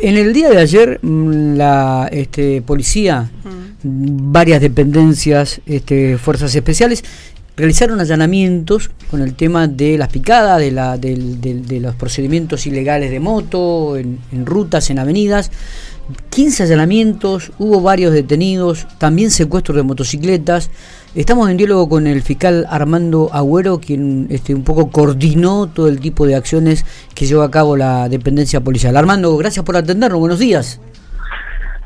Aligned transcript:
En 0.00 0.16
el 0.16 0.32
día 0.32 0.50
de 0.50 0.58
ayer, 0.58 1.00
mm, 1.02 1.56
la 1.56 2.08
este, 2.10 2.62
policía, 2.62 3.30
varias 3.82 4.60
dependencias, 4.60 5.60
este, 5.66 6.18
fuerzas 6.18 6.54
especiales, 6.54 7.04
realizaron 7.56 8.00
allanamientos 8.00 8.90
con 9.10 9.20
el 9.22 9.34
tema 9.34 9.68
de 9.68 9.96
las 9.96 10.08
picadas, 10.08 10.58
de, 10.58 10.72
la, 10.72 10.98
de, 10.98 11.78
los 11.80 11.94
procedimientos 11.94 12.66
ilegales 12.66 13.10
de 13.10 13.20
moto, 13.20 13.96
en, 13.96 14.18
en, 14.32 14.46
rutas, 14.46 14.90
en 14.90 14.98
avenidas. 14.98 15.50
15 16.30 16.64
allanamientos, 16.64 17.52
hubo 17.58 17.80
varios 17.80 18.12
detenidos, 18.12 18.86
también 18.98 19.30
secuestros 19.30 19.76
de 19.76 19.82
motocicletas. 19.82 20.70
Estamos 21.14 21.48
en 21.48 21.56
diálogo 21.56 21.88
con 21.88 22.06
el 22.06 22.22
fiscal 22.22 22.66
Armando 22.68 23.30
Agüero, 23.32 23.78
quien 23.78 24.26
este, 24.30 24.54
un 24.54 24.64
poco 24.64 24.90
coordinó 24.90 25.68
todo 25.68 25.88
el 25.88 26.00
tipo 26.00 26.26
de 26.26 26.34
acciones 26.34 26.84
que 27.14 27.26
llevó 27.26 27.42
a 27.42 27.50
cabo 27.50 27.76
la 27.76 28.08
dependencia 28.08 28.60
policial. 28.60 28.96
Armando, 28.96 29.36
gracias 29.36 29.64
por 29.64 29.76
atendernos, 29.76 30.18
buenos 30.18 30.38
días. 30.38 30.80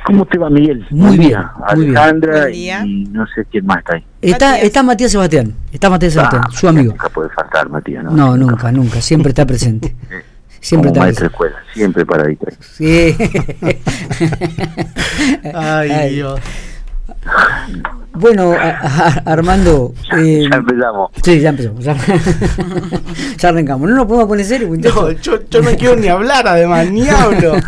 ¿Cómo 0.07 0.24
te 0.24 0.38
va, 0.38 0.48
Miguel? 0.48 0.87
Muy 0.91 1.19
bien. 1.19 1.38
Alejandra 1.66 2.51
y 2.51 2.71
no 3.10 3.27
sé 3.27 3.45
quién 3.51 3.66
más 3.66 3.79
está 3.79 3.96
ahí. 3.96 4.05
Está, 4.23 4.59
está 4.59 4.82
Matías 4.82 5.12
Sebastián, 5.12 5.52
está 5.71 5.91
Matías 5.91 6.16
ah, 6.16 6.30
Sebastián, 6.30 6.43
su 6.51 6.66
amigo. 6.66 6.93
Nunca 6.93 7.10
puede 7.10 7.29
faltar, 7.29 7.69
Matías, 7.69 8.05
¿no? 8.05 8.12
No, 8.12 8.37
nunca, 8.37 8.73
nunca, 8.73 9.02
siempre 9.02 9.29
está 9.30 9.45
presente. 9.45 9.95
Siempre 10.61 10.91
Como 10.91 11.01
maestro 11.01 11.25
de 11.25 11.30
escuela, 11.33 11.57
siempre 11.73 12.05
para 12.05 12.27
distraer. 12.27 12.59
Sí. 12.61 13.16
Ay, 15.55 16.15
Dios. 16.15 16.41
Bueno, 18.12 18.55
Armando. 19.25 19.95
Eh, 20.16 20.49
ya 20.51 20.57
empezamos. 20.57 21.11
Sí, 21.23 21.41
ya 21.41 21.51
empezamos. 21.51 21.85
Ya, 23.39 23.49
arrancamos. 23.49 23.89
No 23.89 23.97
nos 23.97 24.07
podemos 24.07 24.27
poner 24.27 24.45
serio. 24.45 24.69
No, 24.69 25.13
yo, 25.13 25.49
yo, 25.49 25.63
no 25.63 25.71
quiero 25.77 25.95
ni 25.95 26.09
hablar, 26.09 26.47
además, 26.49 26.91
ni 26.91 27.09
hablo. 27.09 27.55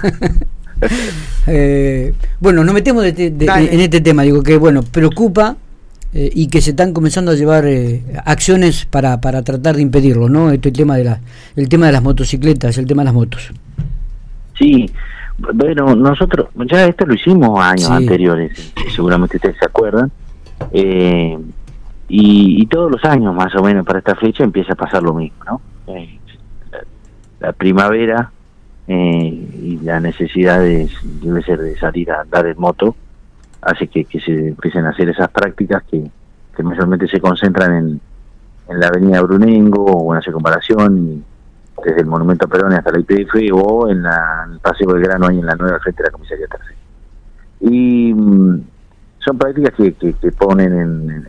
Eh, 1.46 2.14
bueno, 2.38 2.64
nos 2.64 2.72
metemos 2.72 3.04
en 3.04 3.80
este 3.80 4.00
tema. 4.00 4.22
Digo 4.22 4.42
que, 4.42 4.56
bueno, 4.56 4.82
preocupa 4.82 5.56
eh, 6.12 6.30
y 6.34 6.48
que 6.48 6.60
se 6.60 6.70
están 6.70 6.92
comenzando 6.92 7.30
a 7.30 7.34
llevar 7.34 7.64
acciones 8.24 8.84
para, 8.84 9.20
para 9.20 9.42
tratar 9.42 9.76
de 9.76 9.82
impedirlo, 9.82 10.28
¿no? 10.28 10.50
Este 10.50 10.72
tema 10.72 10.96
de 10.96 11.04
la, 11.04 11.20
el 11.56 11.68
tema 11.68 11.86
de 11.86 11.92
las 11.92 12.02
motocicletas, 12.02 12.78
el 12.78 12.86
tema 12.86 13.02
de 13.02 13.06
las 13.06 13.14
motos. 13.14 13.52
Sí, 14.58 14.90
bueno, 15.54 15.94
nosotros 15.96 16.48
ya 16.70 16.86
esto 16.86 17.06
lo 17.06 17.14
hicimos 17.14 17.58
años 17.60 17.90
anteriores, 17.90 18.72
seguramente 18.94 19.36
ustedes 19.36 19.56
se 19.58 19.64
acuerdan. 19.64 20.10
Eh, 20.72 21.38
y, 22.08 22.66
todos 22.66 22.90
los 22.90 23.04
años, 23.04 23.34
más 23.34 23.54
o 23.54 23.62
menos, 23.62 23.86
para 23.86 24.00
esta 24.00 24.16
fecha 24.16 24.42
empieza 24.44 24.72
a 24.72 24.76
pasar 24.76 25.02
lo 25.02 25.14
mismo, 25.14 25.38
¿no? 25.44 25.60
Eh, 25.86 26.18
la, 27.40 27.52
primavera 27.52 28.32
eh, 28.86 29.48
y 29.62 29.78
la 29.82 30.00
necesidad 30.00 30.60
de, 30.60 30.88
debe 31.22 31.42
ser 31.42 31.60
de 31.60 31.78
salir 31.78 32.10
a 32.10 32.22
andar 32.22 32.46
en 32.46 32.58
moto 32.58 32.96
hace 33.62 33.88
que, 33.88 34.06
se 34.20 34.48
empiecen 34.48 34.86
a 34.86 34.90
hacer 34.90 35.08
esas 35.08 35.30
prácticas 35.30 35.82
que, 35.84 36.10
que 36.56 36.62
mayormente 36.62 37.06
se 37.08 37.20
concentran 37.20 37.74
en, 37.74 38.00
en 38.68 38.80
la 38.80 38.88
avenida 38.88 39.20
Brunengo 39.22 39.84
o 39.84 40.12
en 40.12 40.18
la 40.18 40.22
circunvalación 40.22 41.24
desde 41.84 42.00
el 42.00 42.06
Monumento 42.06 42.48
Perón 42.48 42.72
hasta 42.72 42.92
la 42.92 43.00
IPF 43.00 43.34
o 43.52 43.88
en, 43.88 44.02
la, 44.02 44.48
el 44.50 44.58
Paseo 44.60 44.92
del 44.92 45.02
Grano 45.02 45.26
ahí 45.28 45.38
en 45.38 45.46
la 45.46 45.54
nueva 45.54 45.78
frente 45.80 46.02
de 46.02 46.08
la 46.08 46.12
Comisaría 46.12 46.46
Tercera. 46.46 46.78
Y 47.60 48.14
mm, 48.14 48.62
son 49.18 49.38
prácticas 49.38 49.74
que, 49.74 49.92
que, 49.94 50.32
ponen 50.32 50.78
en, 50.78 51.24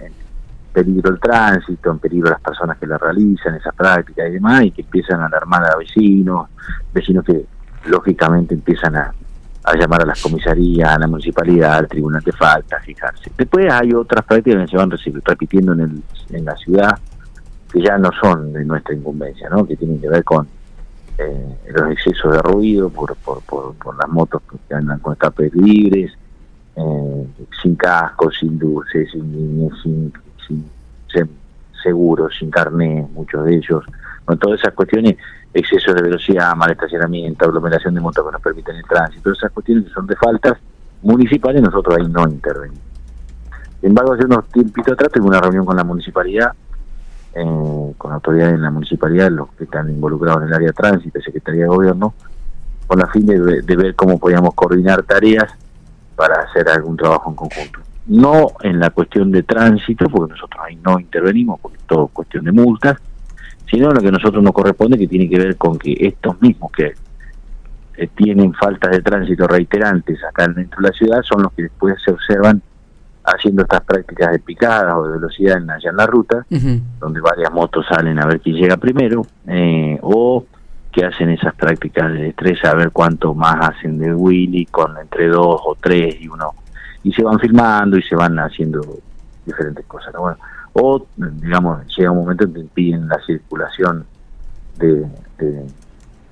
peligro 0.74 1.12
el 1.12 1.20
tránsito, 1.20 1.92
en 1.92 2.00
peligro 2.00 2.30
las 2.30 2.42
personas 2.42 2.78
que 2.78 2.88
la 2.88 2.98
realizan, 2.98 3.56
esas 3.56 3.76
prácticas 3.76 4.30
y 4.30 4.32
demás, 4.32 4.64
y 4.64 4.72
que 4.72 4.82
empiezan 4.82 5.22
a 5.22 5.26
alarmar 5.26 5.66
a 5.66 5.76
vecinos, 5.78 6.48
vecinos 6.94 7.26
que 7.26 7.46
lógicamente 7.86 8.54
empiezan 8.54 8.96
a, 8.96 9.14
a 9.64 9.76
llamar 9.76 10.04
a 10.04 10.06
las 10.08 10.22
comisarías, 10.22 10.90
a 10.90 11.00
la 11.00 11.08
municipalidad, 11.08 11.78
al 11.78 11.88
tribunal 11.88 12.22
de 12.24 12.32
falta, 12.32 12.78
a 12.78 12.80
fijarse. 12.80 13.32
Después 13.38 13.72
hay 13.72 13.94
otras 13.94 14.26
prácticas 14.26 14.66
que 14.66 14.72
se 14.72 14.78
van 14.78 14.92
repitiendo 14.92 15.74
en, 15.74 15.80
el, 15.82 16.04
en 16.32 16.46
la 16.46 16.56
ciudad, 16.58 16.98
que 17.72 17.82
ya 17.82 17.98
no 17.98 18.10
son 18.22 18.54
de 18.54 18.66
nuestra 18.66 18.96
incumbencia, 18.96 19.50
¿no? 19.50 19.66
que 19.66 19.76
tienen 19.76 20.02
que 20.02 20.10
ver 20.10 20.24
con 20.24 20.48
eh, 21.18 21.58
los 21.76 21.92
excesos 21.92 22.34
de 22.34 22.40
ruido 22.40 22.90
por, 22.90 23.16
por, 23.18 23.42
por, 23.44 23.98
las 23.98 24.10
motos 24.10 24.42
que 24.68 24.74
andan 24.74 25.00
con 25.00 25.14
escapes 25.14 25.54
libres, 25.54 26.12
eh, 26.76 27.28
sin 27.62 27.76
casco, 27.76 28.32
sin 28.32 28.58
dulces, 28.58 29.12
sin, 29.12 29.70
sin, 29.84 30.14
sin, 30.48 30.66
sin 31.14 31.30
seguros, 31.84 32.34
sin 32.38 32.50
carné, 32.50 33.08
muchos 33.14 33.46
de 33.46 33.56
ellos. 33.56 33.84
Todas 34.40 34.60
esas 34.62 34.74
cuestiones, 34.74 35.18
excesos 35.54 35.94
de 35.94 36.02
velocidad, 36.02 36.56
mal 36.56 36.72
estacionamiento, 36.72 37.46
aglomeración 37.46 37.94
de 37.94 38.02
motos 38.02 38.26
que 38.26 38.32
nos 38.32 38.42
permiten 38.42 38.78
el 38.78 38.86
tránsito, 38.86 39.32
esas 39.32 39.52
cuestiones 39.52 39.86
que 39.86 39.92
son 39.92 40.08
de 40.08 40.16
faltas 40.16 40.58
municipales, 41.02 41.62
nosotros 41.62 41.98
ahí 41.98 42.08
no 42.08 42.24
intervenimos. 42.28 42.84
Sin 43.82 43.90
embargo, 43.90 44.14
hace 44.14 44.26
unos 44.26 44.48
tiempitos 44.50 44.94
atrás 44.94 45.12
tuve 45.12 45.28
una 45.28 45.42
reunión 45.42 45.66
con 45.66 45.76
la 45.76 45.84
municipalidad 45.84 46.54
eh, 47.34 47.94
con 47.98 48.12
autoridades 48.12 48.56
en 48.56 48.62
la 48.62 48.72
municipalidad, 48.72 49.32
los 49.32 49.50
que 49.54 49.64
están 49.64 49.90
involucrados 49.90 50.42
en 50.42 50.50
el 50.50 50.54
área 50.54 50.68
de 50.68 50.74
tránsito, 50.74 51.22
Secretaría 51.22 51.62
de 51.62 51.70
Gobierno, 51.70 52.14
con 52.88 53.00
la 53.00 53.08
fin 53.08 53.26
de, 53.26 53.76
ver 53.76 53.96
cómo 53.96 54.20
podíamos 54.20 54.54
coordinar 54.54 55.04
tareas 55.04 55.50
para 56.16 56.42
hacer 56.42 56.68
algún 56.68 56.98
trabajo 56.98 57.30
en 57.30 57.36
conjunto. 57.38 57.80
No 58.08 58.48
en 58.62 58.80
la 58.80 58.90
cuestión 58.90 59.32
de 59.32 59.44
tránsito, 59.44 60.10
porque 60.10 60.34
nosotros 60.34 60.62
ahí 60.68 60.76
no 60.84 61.00
intervenimos, 61.00 61.60
porque 61.62 61.78
es 61.78 61.84
todo 61.86 62.08
cuestión 62.08 62.44
de 62.44 62.52
multas, 62.52 62.98
sino 63.72 63.88
en 63.88 63.96
lo 63.96 64.02
que 64.02 64.10
a 64.10 64.12
nosotros 64.12 64.44
nos 64.44 64.54
corresponde, 64.54 64.98
que 64.98 65.08
tiene 65.08 65.30
que 65.30 65.38
ver 65.38 65.56
con 65.56 65.80
que 65.80 65.96
estos 65.98 66.40
mismos 66.42 66.72
que 66.74 66.94
eh, 67.96 68.10
tienen 68.14 68.54
faltas 68.54 68.92
de 68.92 69.02
tránsito 69.02 69.48
reiterantes 69.48 70.20
acá 70.26 70.48
dentro 70.50 70.82
de 70.82 70.90
la 70.90 70.94
ciudad 70.94 71.22
son 71.24 71.44
los 71.44 71.54
que 71.54 71.64
después 71.64 71.96
se 72.04 72.12
observan 72.12 72.62
haciendo 73.24 73.62
estas 73.62 73.82
prácticas 73.82 74.32
de 74.32 74.40
picada 74.40 74.98
o 74.98 75.08
de 75.08 75.14
velocidad 75.14 75.58
en, 75.58 75.70
allá 75.70 75.90
en 75.92 75.96
la 75.96 76.08
ruta, 76.08 76.46
donde 77.00 77.22
varias 77.22 77.52
motos 77.54 77.86
salen 77.88 78.20
a 78.20 78.26
ver 78.26 78.42
quién 78.42 78.56
llega 78.56 78.78
primero, 78.78 79.22
eh, 79.48 79.98
o 80.02 80.46
que 80.92 81.06
hacen 81.06 81.30
esas 81.30 81.54
prácticas 81.56 82.12
de 82.12 82.30
estrés 82.30 82.64
a 82.66 82.74
ver 82.74 82.92
cuánto 82.92 83.34
más 83.34 83.70
hacen 83.70 84.00
de 84.00 84.14
Willy 84.14 84.66
con 84.66 84.98
entre 84.98 85.28
dos 85.28 85.62
o 85.64 85.78
tres 85.80 86.20
y 86.20 86.28
uno, 86.28 86.56
y 87.04 87.14
se 87.14 87.24
van 87.24 87.40
filmando 87.40 87.98
y 87.98 88.02
se 88.02 88.16
van 88.16 88.38
haciendo 88.40 88.82
diferentes 89.46 89.86
cosas. 89.86 90.14
Bueno, 90.18 90.38
o, 90.74 91.06
digamos, 91.18 91.86
llega 91.96 92.12
un 92.12 92.20
momento 92.20 92.46
en 92.46 92.54
que 92.54 92.60
impiden 92.62 93.08
la 93.08 93.20
circulación 93.26 94.06
de, 94.78 95.06
de, 95.38 95.66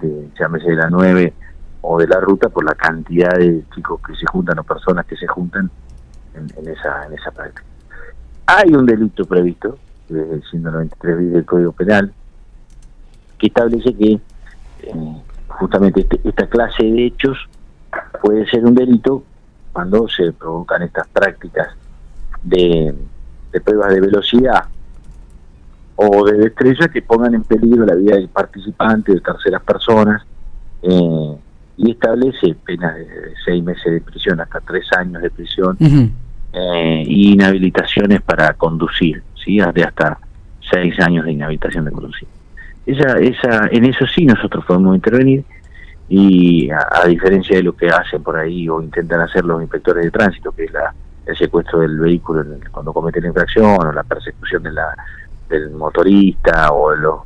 de 0.01 0.29
llámese 0.39 0.69
de 0.69 0.75
la 0.75 0.89
9 0.89 1.33
o 1.81 1.99
de 1.99 2.07
la 2.07 2.19
ruta 2.19 2.49
por 2.49 2.63
la 2.63 2.75
cantidad 2.75 3.35
de 3.37 3.63
chicos 3.73 4.01
que 4.05 4.15
se 4.15 4.25
juntan 4.27 4.59
o 4.59 4.63
personas 4.63 5.05
que 5.05 5.15
se 5.15 5.27
juntan 5.27 5.69
en, 6.33 6.67
esa, 6.67 7.05
en 7.05 7.13
esa 7.13 7.31
práctica. 7.31 7.63
Hay 8.45 8.69
un 8.73 8.85
delito 8.85 9.25
previsto, 9.25 9.77
desde 10.07 10.35
el 10.35 10.43
193 10.43 11.33
del 11.33 11.45
Código 11.45 11.71
Penal, 11.71 12.11
que 13.37 13.47
establece 13.47 13.93
que 13.95 14.19
eh, 14.83 15.21
justamente 15.47 16.01
este, 16.01 16.19
esta 16.23 16.47
clase 16.47 16.83
de 16.83 17.05
hechos 17.05 17.37
puede 18.21 18.47
ser 18.49 18.65
un 18.65 18.75
delito 18.75 19.23
cuando 19.71 20.07
se 20.07 20.31
provocan 20.33 20.81
estas 20.83 21.07
prácticas 21.07 21.67
de, 22.43 22.93
pruebas 23.61 23.93
de 23.93 24.01
velocidad 24.01 24.65
o 25.95 26.25
de 26.25 26.37
destreza 26.37 26.87
que 26.87 27.01
pongan 27.01 27.33
en 27.33 27.43
peligro 27.43 27.85
la 27.85 27.95
vida 27.95 28.15
del 28.15 28.29
participante, 28.29 29.13
de 29.13 29.19
terceras 29.19 29.61
personas, 29.63 30.23
eh, 30.81 31.35
y 31.77 31.91
establece 31.91 32.55
penas 32.65 32.95
de 32.95 33.33
seis 33.43 33.61
meses 33.63 33.91
de 33.91 34.01
prisión 34.01 34.39
hasta 34.39 34.61
tres 34.61 34.85
años 34.97 35.21
de 35.21 35.29
prisión 35.29 35.77
eh, 36.53 37.03
inhabilitaciones 37.05 38.21
para 38.21 38.53
conducir, 38.53 39.23
¿sí? 39.43 39.59
de 39.73 39.83
hasta 39.83 40.19
seis 40.71 40.97
años 40.99 41.25
de 41.25 41.33
inhabilitación 41.33 41.85
de 41.85 41.91
conducir. 41.91 42.27
Esa, 42.85 43.19
esa, 43.19 43.67
en 43.71 43.85
eso 43.85 44.05
sí 44.07 44.25
nosotros 44.25 44.65
podemos 44.65 44.95
intervenir 44.95 45.43
y 46.07 46.69
a, 46.71 47.05
diferencia 47.07 47.57
de 47.57 47.63
lo 47.63 47.75
que 47.75 47.87
hacen 47.87 48.23
por 48.23 48.37
ahí 48.37 48.67
o 48.67 48.81
intentan 48.81 49.21
hacer 49.21 49.45
los 49.45 49.61
inspectores 49.61 50.05
de 50.05 50.11
tránsito, 50.11 50.51
que 50.51 50.63
es 50.63 50.73
la, 50.73 50.93
el 51.29 51.37
secuestro 51.37 51.79
del 51.79 51.99
vehículo 51.99 52.43
cuando 52.71 52.91
cometen 52.91 53.23
la 53.23 53.29
infracción 53.29 53.87
o 53.87 53.91
la 53.91 54.03
persecución 54.03 54.63
de 54.63 54.71
la, 54.71 54.95
del 55.47 55.71
motorista 55.71 56.71
o 56.71 56.95
los, 56.95 57.19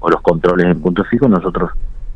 o 0.00 0.10
los 0.10 0.20
controles 0.22 0.66
en 0.66 0.80
punto 0.80 1.04
fijo, 1.04 1.28
nosotros 1.28 1.70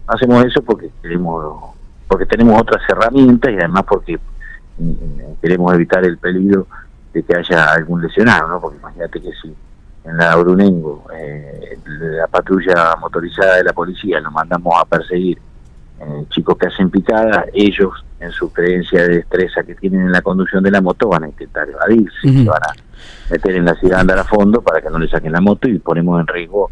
hacemos 0.06 0.44
eso 0.44 0.62
porque 0.62 0.90
queremos 1.02 1.74
porque 2.08 2.26
tenemos 2.26 2.60
otras 2.60 2.82
herramientas 2.88 3.50
y 3.50 3.56
además 3.56 3.84
porque 3.88 4.18
queremos 5.40 5.74
evitar 5.74 6.04
el 6.04 6.18
peligro 6.18 6.66
de 7.12 7.22
que 7.22 7.34
haya 7.34 7.72
algún 7.72 8.02
lesionado, 8.02 8.48
¿no? 8.48 8.60
Porque 8.60 8.78
imagínate 8.78 9.20
que 9.20 9.30
si 9.40 9.54
en 10.04 10.16
la 10.16 10.36
Brunengo 10.36 11.04
eh, 11.14 11.78
la 11.86 12.26
patrulla 12.26 12.94
motorizada 13.00 13.56
de 13.56 13.64
la 13.64 13.72
policía 13.72 14.20
lo 14.20 14.30
mandamos 14.30 14.74
a 14.78 14.84
perseguir 14.84 15.38
eh, 16.00 16.24
chicos 16.30 16.56
que 16.58 16.66
hacen 16.66 16.90
picadas, 16.90 17.46
ellos 17.52 17.92
en 18.20 18.30
su 18.32 18.52
creencia 18.52 19.02
de 19.02 19.16
destreza 19.16 19.62
que 19.62 19.74
tienen 19.74 20.02
en 20.02 20.12
la 20.12 20.22
conducción 20.22 20.62
de 20.62 20.70
la 20.70 20.80
moto 20.80 21.08
van 21.08 21.24
a 21.24 21.28
intentar 21.28 21.68
evadirse, 21.68 22.16
se 22.22 22.44
van 22.44 22.62
a 22.62 22.74
meter 23.30 23.56
en 23.56 23.64
la 23.64 23.74
ciudad 23.74 24.00
andar 24.00 24.18
a 24.18 24.24
fondo 24.24 24.62
para 24.62 24.80
que 24.80 24.90
no 24.90 24.98
le 24.98 25.08
saquen 25.08 25.32
la 25.32 25.40
moto 25.40 25.68
y 25.68 25.78
ponemos 25.78 26.20
en 26.20 26.26
riesgo 26.26 26.70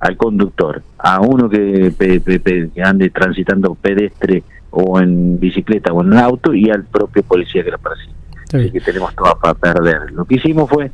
al 0.00 0.16
conductor, 0.16 0.82
a 0.98 1.20
uno 1.20 1.48
que, 1.48 1.92
que 1.98 2.82
ande 2.82 3.10
transitando 3.10 3.74
pedestre 3.74 4.42
o 4.70 5.00
en 5.00 5.38
bicicleta 5.38 5.92
o 5.92 6.02
en 6.02 6.08
un 6.08 6.18
auto 6.18 6.54
y 6.54 6.70
al 6.70 6.84
propio 6.84 7.22
policía 7.22 7.64
que 7.64 7.70
lo 7.70 7.78
persigue. 7.78 8.12
Así 8.52 8.70
que 8.70 8.80
tenemos 8.80 9.14
todo 9.14 9.36
para 9.40 9.54
perder. 9.54 10.12
Lo 10.12 10.24
que 10.24 10.36
hicimos 10.36 10.68
fue 10.68 10.90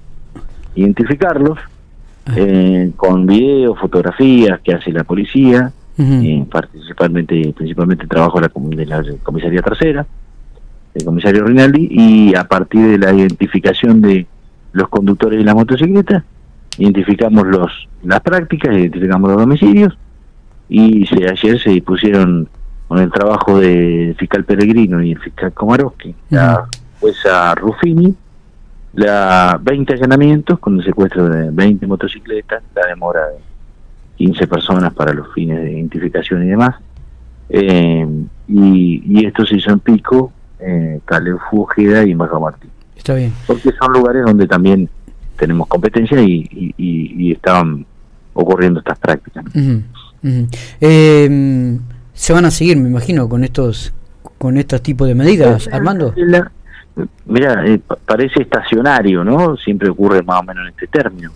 identificarlos 0.74 1.58
eh, 2.36 2.92
con 2.96 3.26
videos, 3.26 3.78
fotografías 3.78 4.60
que 4.60 4.72
hace 4.72 4.92
la 4.92 5.04
policía, 5.04 5.72
eh, 5.98 6.46
principalmente, 6.70 7.52
principalmente 7.56 8.06
trabajo 8.06 8.40
de 8.40 8.48
la, 8.48 8.76
de 8.76 8.86
la 8.86 9.18
comisaría 9.22 9.62
tercera, 9.62 10.06
el 10.94 11.04
comisario 11.04 11.44
Rinaldi, 11.44 11.88
y 11.90 12.34
a 12.34 12.44
partir 12.44 12.86
de 12.86 12.98
la 12.98 13.12
identificación 13.12 14.00
de 14.00 14.26
los 14.72 14.88
conductores 14.88 15.38
de 15.38 15.44
la 15.44 15.54
motocicleta, 15.54 16.24
identificamos 16.78 17.46
los 17.46 17.88
las 18.02 18.20
prácticas, 18.20 18.74
identificamos 18.74 19.30
los 19.30 19.38
domicilios, 19.38 19.96
y 20.68 21.06
se, 21.06 21.28
ayer 21.28 21.60
se 21.60 21.70
dispusieron 21.70 22.48
con 22.88 22.98
el 22.98 23.10
trabajo 23.10 23.58
de 23.58 24.14
fiscal 24.18 24.44
Peregrino 24.44 25.02
y 25.02 25.12
el 25.12 25.18
fiscal 25.18 25.52
Komarowski, 25.52 26.14
la 26.30 26.66
jueza 27.00 27.54
Ruffini, 27.54 28.14
la 28.94 29.58
20 29.62 29.94
allanamientos 29.94 30.58
con 30.58 30.78
el 30.78 30.84
secuestro 30.84 31.28
de 31.28 31.50
20 31.50 31.86
motocicletas, 31.86 32.62
la 32.74 32.86
demora 32.86 33.28
de 33.28 33.51
15 34.22 34.46
personas 34.46 34.94
para 34.94 35.12
los 35.12 35.34
fines 35.34 35.60
de 35.60 35.72
identificación 35.72 36.46
y 36.46 36.50
demás. 36.50 36.76
Eh, 37.48 38.06
y, 38.46 39.26
esto 39.26 39.44
se 39.44 39.56
hizo 39.56 39.72
en 39.72 39.80
Pico, 39.80 40.32
eh, 40.60 41.00
Calefú, 41.04 41.66
y 41.76 42.14
Baja 42.14 42.38
Martín. 42.38 42.70
Está 42.96 43.14
bien. 43.14 43.32
Porque 43.48 43.72
son 43.72 43.92
lugares 43.92 44.24
donde 44.24 44.46
también 44.46 44.88
tenemos 45.36 45.66
competencia 45.66 46.22
y, 46.22 46.48
y, 46.76 47.32
estaban 47.32 47.84
ocurriendo 48.32 48.78
estas 48.78 48.96
prácticas. 49.00 49.44
Eh, 50.80 51.78
se 52.14 52.32
van 52.32 52.44
a 52.44 52.52
seguir, 52.52 52.76
me 52.76 52.88
imagino, 52.88 53.28
con 53.28 53.42
estos 53.42 53.92
con 54.38 54.56
estos 54.56 54.82
tipos 54.82 55.08
de 55.08 55.16
medidas, 55.16 55.68
Armando. 55.72 56.14
mira, 57.26 57.66
eh, 57.66 57.80
parece 58.06 58.42
estacionario, 58.42 59.24
¿no? 59.24 59.56
Siempre 59.56 59.88
ocurre 59.90 60.22
más 60.22 60.40
o 60.40 60.44
menos 60.44 60.62
en 60.62 60.68
este 60.70 60.86
término. 60.86 61.32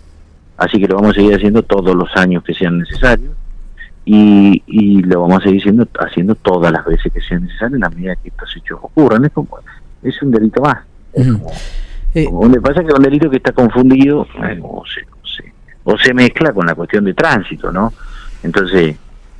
Así 0.57 0.79
que 0.79 0.87
lo 0.87 0.95
vamos 0.95 1.11
a 1.11 1.15
seguir 1.15 1.35
haciendo 1.35 1.63
todos 1.63 1.95
los 1.95 2.09
años 2.15 2.43
que 2.43 2.53
sean 2.53 2.79
necesarios 2.79 3.33
y, 4.05 4.63
y 4.65 5.03
lo 5.03 5.21
vamos 5.21 5.41
a 5.41 5.43
seguir 5.43 5.61
haciendo, 5.61 5.87
haciendo 5.99 6.35
todas 6.35 6.71
las 6.71 6.85
veces 6.85 7.13
que 7.13 7.21
sean 7.21 7.43
necesarios 7.43 7.75
en 7.75 7.81
la 7.81 7.89
medida 7.89 8.15
que 8.15 8.29
estos 8.29 8.55
hechos 8.57 8.79
ocurran. 8.81 9.25
Es, 9.25 9.31
como, 9.31 9.59
es 10.01 10.21
un 10.21 10.31
delito 10.31 10.61
más. 10.61 10.79
Eh, 12.13 12.27
me 12.31 12.61
pasa 12.61 12.81
que 12.81 12.87
es 12.87 12.93
un 12.93 13.03
delito 13.03 13.29
que 13.29 13.37
está 13.37 13.51
confundido 13.51 14.25
eh, 14.43 14.59
o, 14.63 14.83
se, 14.85 15.05
o 15.83 15.97
se 15.97 16.13
mezcla 16.13 16.51
con 16.53 16.65
la 16.65 16.73
cuestión 16.73 17.05
de 17.05 17.13
tránsito, 17.13 17.71
¿no? 17.71 17.93
Entonces, 18.43 18.95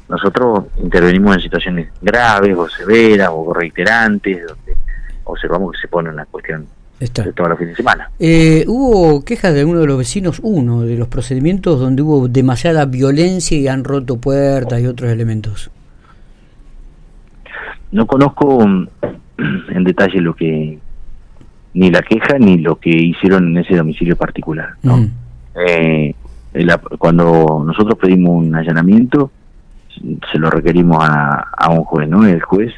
nosotros 0.09 0.65
intervenimos 0.77 1.35
en 1.35 1.41
situaciones 1.41 1.89
graves 2.01 2.55
o 2.55 2.67
severas 2.69 3.29
o 3.31 3.53
reiterantes, 3.53 4.45
donde 4.47 4.77
observamos 5.23 5.73
que 5.73 5.79
se 5.79 5.87
pone 5.87 6.09
una 6.09 6.25
cuestión 6.25 6.67
Está. 6.99 7.23
de 7.23 7.33
todos 7.33 7.51
los 7.51 7.59
fines 7.59 7.73
de 7.73 7.77
semana. 7.77 8.09
Eh, 8.19 8.65
¿Hubo 8.67 9.23
quejas 9.23 9.53
de 9.53 9.59
alguno 9.59 9.81
de 9.81 9.87
los 9.87 9.97
vecinos, 9.97 10.39
uno 10.41 10.81
de 10.81 10.97
los 10.97 11.07
procedimientos 11.07 11.79
donde 11.79 12.01
hubo 12.01 12.27
demasiada 12.27 12.85
violencia 12.85 13.57
y 13.57 13.67
han 13.67 13.83
roto 13.83 14.17
puertas 14.17 14.81
y 14.81 14.87
otros 14.87 15.11
elementos? 15.11 15.69
No 17.91 18.07
conozco 18.07 18.67
mm, 18.67 18.87
en 19.69 19.83
detalle 19.83 20.21
lo 20.21 20.35
que 20.35 20.79
ni 21.73 21.91
la 21.91 22.01
queja 22.01 22.39
ni 22.39 22.57
lo 22.57 22.79
que 22.79 22.89
hicieron 22.89 23.49
en 23.49 23.57
ese 23.57 23.75
domicilio 23.75 24.15
particular. 24.15 24.69
¿no? 24.81 25.07
Eh, 25.67 26.15
cuando 26.97 27.63
nosotros 27.63 27.99
pedimos 27.99 28.43
un 28.43 28.55
allanamiento, 28.55 29.29
se 30.31 30.39
lo 30.39 30.49
requerimos 30.49 30.97
a, 31.01 31.45
a 31.55 31.69
un 31.69 31.83
juez, 31.83 32.09
¿no? 32.09 32.25
El 32.25 32.41
juez 32.41 32.73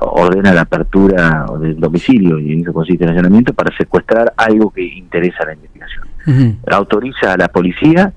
ordena 0.00 0.52
la 0.52 0.62
apertura 0.62 1.46
del 1.60 1.78
domicilio 1.78 2.38
y 2.38 2.52
en 2.52 2.60
eso 2.60 2.72
consiste 2.72 3.04
el 3.04 3.10
allanamiento 3.10 3.52
para 3.52 3.74
secuestrar 3.76 4.32
algo 4.36 4.70
que 4.70 4.82
interesa 4.82 5.42
a 5.42 5.46
la 5.46 5.54
investigación. 5.54 6.08
Autoriza 6.70 7.32
a 7.32 7.36
la 7.36 7.48
policía 7.48 8.12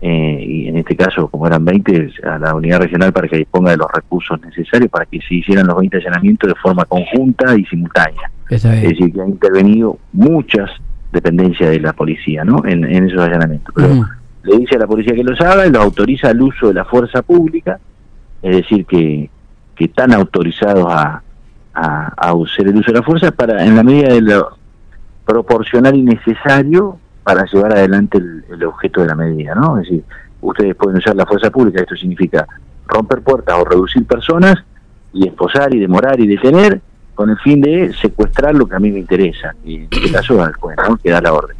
eh, 0.00 0.44
y 0.44 0.68
en 0.68 0.78
este 0.78 0.96
caso, 0.96 1.28
como 1.28 1.46
eran 1.46 1.64
20, 1.64 2.10
a 2.24 2.38
la 2.38 2.54
unidad 2.54 2.80
regional 2.80 3.12
para 3.12 3.28
que 3.28 3.36
disponga 3.36 3.70
de 3.70 3.76
los 3.76 3.86
recursos 3.92 4.40
necesarios 4.40 4.90
para 4.90 5.06
que 5.06 5.20
se 5.20 5.36
hicieran 5.36 5.66
los 5.66 5.76
20 5.76 5.96
allanamientos 5.98 6.48
de 6.48 6.54
forma 6.56 6.84
conjunta 6.84 7.56
y 7.56 7.64
simultánea. 7.66 8.30
Es 8.48 8.62
decir, 8.62 9.12
que 9.12 9.20
han 9.20 9.30
intervenido 9.30 9.98
muchas 10.12 10.70
dependencias 11.12 11.70
de 11.70 11.80
la 11.80 11.92
policía 11.92 12.44
¿no? 12.44 12.62
en, 12.66 12.84
esos 12.84 13.20
allanamientos. 13.20 13.72
Pero 13.74 14.06
le 14.42 14.58
dice 14.58 14.74
a 14.74 14.80
la 14.80 14.86
policía 14.86 15.14
que 15.14 15.22
los 15.22 15.40
haga 15.40 15.66
y 15.66 15.70
lo 15.70 15.80
autoriza 15.80 16.30
al 16.30 16.42
uso 16.42 16.68
de 16.68 16.74
la 16.74 16.84
fuerza 16.84 17.22
pública, 17.22 17.78
es 18.42 18.56
decir, 18.56 18.84
que, 18.86 19.30
que 19.82 19.86
están 19.86 20.12
autorizados 20.12 20.86
a, 20.88 21.22
a, 21.74 22.34
usar 22.34 22.68
el 22.68 22.76
uso 22.76 22.92
de 22.92 22.98
la 22.98 23.02
fuerza 23.02 23.32
para, 23.32 23.64
en 23.64 23.74
la 23.74 23.82
medida 23.82 24.14
de 24.14 24.20
lo 24.20 24.56
proporcional 25.26 25.96
y 25.96 26.02
necesario 26.02 26.98
para 27.24 27.44
llevar 27.46 27.72
adelante 27.72 28.18
el, 28.18 28.64
objeto 28.64 29.00
de 29.00 29.08
la 29.08 29.16
medida, 29.16 29.56
¿no? 29.56 29.78
Es 29.78 29.88
decir, 29.88 30.04
ustedes 30.40 30.76
pueden 30.76 30.98
usar 30.98 31.16
la 31.16 31.26
fuerza 31.26 31.50
pública, 31.50 31.80
esto 31.80 31.96
significa 31.96 32.46
romper 32.86 33.22
puertas 33.22 33.56
o 33.58 33.64
reducir 33.64 34.06
personas 34.06 34.54
y 35.12 35.26
esposar 35.26 35.74
y 35.74 35.80
demorar 35.80 36.20
y 36.20 36.28
detener 36.28 36.80
con 37.16 37.30
el 37.30 37.38
fin 37.38 37.60
de 37.60 37.92
secuestrar 38.00 38.54
lo 38.54 38.68
que 38.68 38.76
a 38.76 38.78
mí 38.78 38.92
me 38.92 39.00
interesa, 39.00 39.52
y 39.64 39.78
en 39.78 39.88
este 39.90 40.12
caso 40.12 40.40
al 40.40 40.54
juez, 40.54 40.76
¿no? 40.88 40.96
que 40.96 41.10
da 41.10 41.20
la 41.20 41.32
orden. 41.32 41.56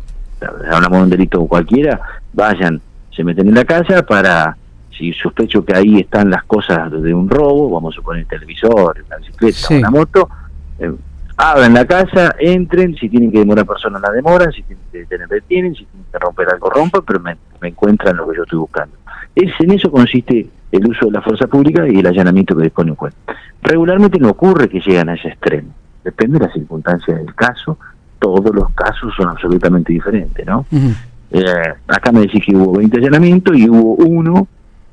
hablamos 0.70 0.98
de 0.98 1.02
un 1.02 1.10
delito 1.10 1.44
cualquiera, 1.46 2.00
vayan, 2.32 2.80
se 3.10 3.24
meten 3.24 3.48
en 3.48 3.54
la 3.56 3.64
casa 3.64 4.06
para, 4.06 4.56
si 4.96 5.12
sospecho 5.12 5.64
que 5.64 5.74
ahí 5.74 6.00
están 6.00 6.30
las 6.30 6.44
cosas 6.44 6.90
de 6.90 7.14
un 7.14 7.28
robo, 7.28 7.70
vamos 7.70 7.94
a 7.94 7.96
suponer 7.96 8.22
el 8.22 8.28
televisor, 8.28 9.02
una 9.06 9.16
bicicleta, 9.16 9.74
una 9.74 9.90
moto, 9.90 10.28
eh, 10.78 10.92
abran 11.36 11.74
la 11.74 11.84
casa, 11.86 12.34
entren, 12.38 12.94
si 12.96 13.08
tienen 13.08 13.32
que 13.32 13.38
demorar 13.38 13.66
personas 13.66 14.02
la 14.02 14.10
demoran, 14.10 14.52
si 14.52 14.62
tienen 14.62 14.84
que 14.90 14.98
detener 14.98 15.28
detienen, 15.28 15.74
si 15.74 15.84
tienen 15.84 16.06
que 16.10 16.18
romper 16.18 16.48
algo 16.50 16.70
rompan, 16.70 17.02
pero 17.06 17.20
me, 17.20 17.36
encuentran 17.62 18.16
lo 18.16 18.28
que 18.28 18.36
yo 18.36 18.42
estoy 18.42 18.58
buscando. 18.58 18.96
Es, 19.34 19.52
en 19.60 19.72
eso 19.72 19.90
consiste 19.90 20.48
el 20.70 20.86
uso 20.86 21.06
de 21.06 21.12
la 21.12 21.22
fuerza 21.22 21.46
pública 21.46 21.86
y 21.88 22.00
el 22.00 22.06
allanamiento 22.06 22.56
que 22.56 22.64
dispone 22.64 22.90
un 22.90 22.96
juez. 22.96 23.14
Regularmente 23.62 24.18
no 24.18 24.30
ocurre 24.30 24.68
que 24.68 24.80
llegan 24.80 25.08
a 25.08 25.14
ese 25.14 25.28
extremo, 25.28 25.72
depende 26.04 26.38
de 26.38 26.46
las 26.46 26.54
circunstancias 26.54 27.16
del 27.18 27.34
caso, 27.34 27.78
todos 28.18 28.54
los 28.54 28.70
casos 28.72 29.12
son 29.16 29.28
absolutamente 29.28 29.92
diferentes, 29.92 30.46
¿no? 30.46 30.66
Eh, 31.30 31.44
acá 31.88 32.12
me 32.12 32.20
decís 32.20 32.44
que 32.44 32.54
hubo 32.54 32.78
20 32.78 32.98
allanamientos 32.98 33.56
y 33.56 33.68
hubo 33.68 33.94
uno 34.04 34.46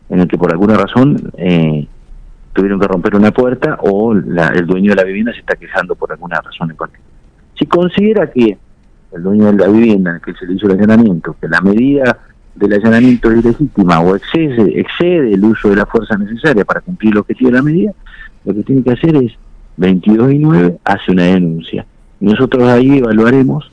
en 0.09 0.19
el 0.19 0.27
que 0.27 0.37
por 0.37 0.51
alguna 0.51 0.75
razón 0.75 1.31
eh, 1.37 1.87
tuvieron 2.53 2.79
que 2.79 2.87
romper 2.87 3.15
una 3.15 3.31
puerta 3.31 3.77
o 3.81 4.11
el 4.13 4.65
dueño 4.65 4.91
de 4.91 4.95
la 4.95 5.03
vivienda 5.03 5.31
se 5.33 5.39
está 5.39 5.55
quejando 5.55 5.95
por 5.95 6.11
alguna 6.11 6.41
razón 6.41 6.71
en 6.71 6.77
particular. 6.77 7.09
Si 7.57 7.65
considera 7.65 8.29
que 8.31 8.57
el 9.11 9.23
dueño 9.23 9.45
de 9.45 9.53
la 9.53 9.67
vivienda 9.67 10.11
en 10.11 10.15
el 10.17 10.21
que 10.21 10.33
se 10.33 10.45
le 10.45 10.53
hizo 10.53 10.67
el 10.67 10.73
allanamiento, 10.73 11.35
que 11.39 11.47
la 11.47 11.61
medida 11.61 12.17
del 12.55 12.73
allanamiento 12.73 13.31
es 13.31 13.43
ilegítima 13.43 13.99
o 14.01 14.15
excede, 14.15 14.79
excede 14.79 15.33
el 15.33 15.43
uso 15.43 15.69
de 15.69 15.77
la 15.77 15.85
fuerza 15.85 16.17
necesaria 16.17 16.65
para 16.65 16.81
cumplir 16.81 17.13
el 17.13 17.19
objetivo 17.19 17.51
de 17.51 17.57
la 17.57 17.63
medida, 17.63 17.93
lo 18.45 18.53
que 18.53 18.63
tiene 18.63 18.83
que 18.83 18.91
hacer 18.91 19.15
es 19.15 19.33
22 19.77 20.33
y 20.33 20.39
9 20.39 20.77
hace 20.83 21.11
una 21.11 21.23
denuncia. 21.23 21.85
Nosotros 22.19 22.63
ahí 22.63 22.97
evaluaremos, 22.97 23.71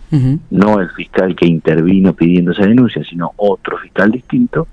no 0.51 0.81
el 0.81 0.89
fiscal 0.91 1.35
que 1.35 1.47
intervino 1.47 2.13
pidiendo 2.13 2.53
esa 2.53 2.65
denuncia, 2.65 3.03
sino 3.05 3.33
otro 3.37 3.77
fiscal 3.79 4.13
distinto, 4.13 4.69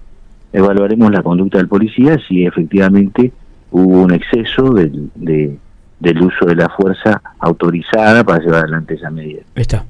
evaluaremos 0.54 1.12
la 1.12 1.24
conducta 1.24 1.58
del 1.58 1.68
policía 1.68 2.18
si 2.28 2.46
efectivamente 2.46 3.32
hubo 3.72 4.04
un 4.04 4.14
exceso 4.14 4.72
del, 4.72 5.10
del 5.16 6.22
uso 6.22 6.46
de 6.46 6.56
la 6.56 6.70
fuerza 6.70 7.22
autorizada 7.40 8.24
para 8.24 8.40
llevar 8.40 8.62
adelante 8.62 8.94
esa 8.94 9.10
medida. 9.10 9.42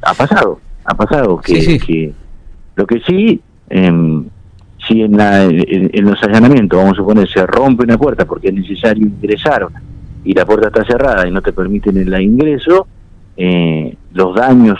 Ha 0.01 0.13
pasado, 0.13 0.59
ha 0.85 0.95
pasado 0.95 1.37
que, 1.37 1.77
que 1.79 2.13
lo 2.75 2.87
que 2.87 3.01
sí, 3.01 3.41
em, 3.69 4.25
si 4.87 5.01
en, 5.01 5.17
la, 5.17 5.43
en, 5.43 6.05
los 6.05 6.21
allanamientos, 6.23 6.77
vamos 6.77 6.93
a 6.93 6.97
suponer, 7.01 7.27
se 7.27 7.45
rompe 7.45 7.83
una 7.83 7.97
puerta 7.97 8.25
porque 8.25 8.47
es 8.47 8.53
necesario 8.53 9.05
ingresar 9.05 9.67
y 10.23 10.33
la 10.33 10.45
puerta 10.45 10.67
está 10.67 10.85
cerrada 10.85 11.27
y 11.27 11.31
no 11.31 11.41
te 11.41 11.51
permiten 11.51 11.97
el 11.97 12.21
ingreso, 12.21 12.87
eh, 13.35 13.95
los 14.13 14.35
daños 14.35 14.79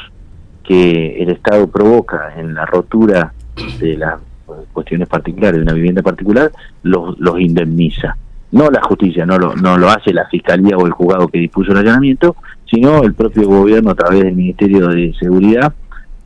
que 0.63 1.21
el 1.21 1.29
Estado 1.29 1.67
provoca 1.67 2.33
en 2.37 2.53
la 2.53 2.65
rotura 2.65 3.33
de 3.79 3.97
las 3.97 4.19
cuestiones 4.71 5.07
particulares 5.07 5.57
de 5.57 5.63
una 5.63 5.73
vivienda 5.73 6.01
particular, 6.01 6.51
los, 6.83 7.17
los 7.19 7.39
indemniza. 7.39 8.15
No 8.51 8.69
la 8.69 8.81
justicia, 8.83 9.25
no 9.25 9.37
lo, 9.37 9.55
no 9.55 9.77
lo 9.77 9.89
hace 9.89 10.13
la 10.13 10.27
fiscalía 10.27 10.77
o 10.77 10.85
el 10.85 10.91
juzgado 10.91 11.27
que 11.27 11.39
dispuso 11.39 11.71
el 11.71 11.79
allanamiento, 11.79 12.35
sino 12.65 13.03
el 13.03 13.13
propio 13.13 13.47
gobierno 13.47 13.91
a 13.91 13.95
través 13.95 14.23
del 14.23 14.35
Ministerio 14.35 14.87
de 14.89 15.13
Seguridad, 15.19 15.73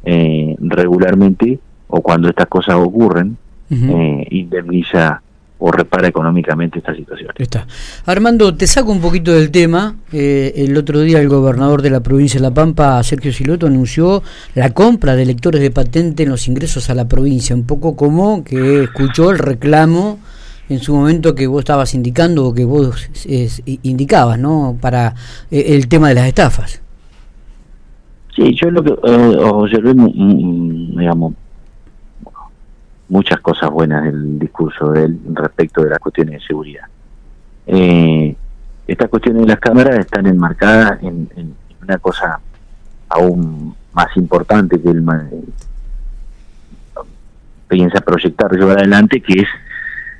eh, 0.03 0.55
regularmente, 0.59 1.59
o 1.87 2.01
cuando 2.01 2.29
estas 2.29 2.47
cosas 2.47 2.75
ocurren, 2.75 3.37
eh, 3.69 4.27
indemniza 4.29 5.21
o 5.59 5.71
repara 5.71 6.07
económicamente 6.07 6.79
esta 6.79 6.95
situación. 6.95 7.31
Está. 7.37 7.65
Armando, 8.05 8.55
te 8.55 8.67
saco 8.67 8.91
un 8.91 9.01
poquito 9.01 9.33
del 9.33 9.49
tema. 9.49 9.95
Eh, 10.11 10.53
el 10.55 10.77
otro 10.77 11.01
día 11.01 11.19
el 11.19 11.29
gobernador 11.29 11.81
de 11.81 11.89
la 11.89 12.01
provincia 12.01 12.39
de 12.39 12.43
La 12.43 12.53
Pampa, 12.53 13.01
Sergio 13.03 13.33
Siloto, 13.33 13.67
anunció 13.67 14.21
la 14.53 14.73
compra 14.73 15.15
de 15.15 15.25
lectores 15.25 15.61
de 15.61 15.71
patente 15.71 16.23
en 16.23 16.29
los 16.29 16.47
ingresos 16.47 16.89
a 16.89 16.95
la 16.95 17.07
provincia, 17.07 17.55
un 17.55 17.65
poco 17.65 17.95
como 17.95 18.43
que 18.43 18.83
escuchó 18.83 19.31
el 19.31 19.39
reclamo 19.39 20.19
en 20.69 20.79
su 20.79 20.95
momento 20.95 21.33
que 21.33 21.47
vos 21.47 21.59
estabas 21.59 21.93
indicando 21.93 22.45
o 22.45 22.53
que 22.53 22.65
vos 22.65 23.09
indicabas, 23.83 24.37
¿no? 24.37 24.77
Para 24.79 25.15
eh, 25.49 25.65
el 25.69 25.87
tema 25.87 26.09
de 26.09 26.15
las 26.15 26.27
estafas. 26.27 26.81
Sí, 28.35 28.53
yo 28.53 28.69
lo 28.69 28.83
que 28.83 28.91
eh, 28.91 29.37
observé, 29.41 29.93
mm, 29.93 30.11
mm, 30.13 30.97
digamos, 30.99 31.33
muchas 33.09 33.39
cosas 33.39 33.69
buenas 33.69 34.03
del 34.03 34.39
discurso 34.39 34.91
de 34.91 35.05
él 35.05 35.19
respecto 35.33 35.83
de 35.83 35.89
las 35.89 35.99
cuestiones 35.99 36.41
de 36.41 36.47
seguridad. 36.47 36.85
Eh, 37.65 38.35
estas 38.87 39.09
cuestiones 39.09 39.41
de 39.41 39.47
las 39.47 39.59
cámaras 39.59 39.99
están 39.99 40.27
enmarcadas 40.27 41.01
en, 41.03 41.55
una 41.81 41.97
cosa 41.99 42.39
aún 43.09 43.75
más 43.93 44.15
importante 44.17 44.81
que 44.81 44.89
él 44.89 45.03
piensa 47.67 48.01
proyectar 48.01 48.51
llevar 48.51 48.79
adelante, 48.79 49.21
que 49.21 49.41
es 49.41 49.47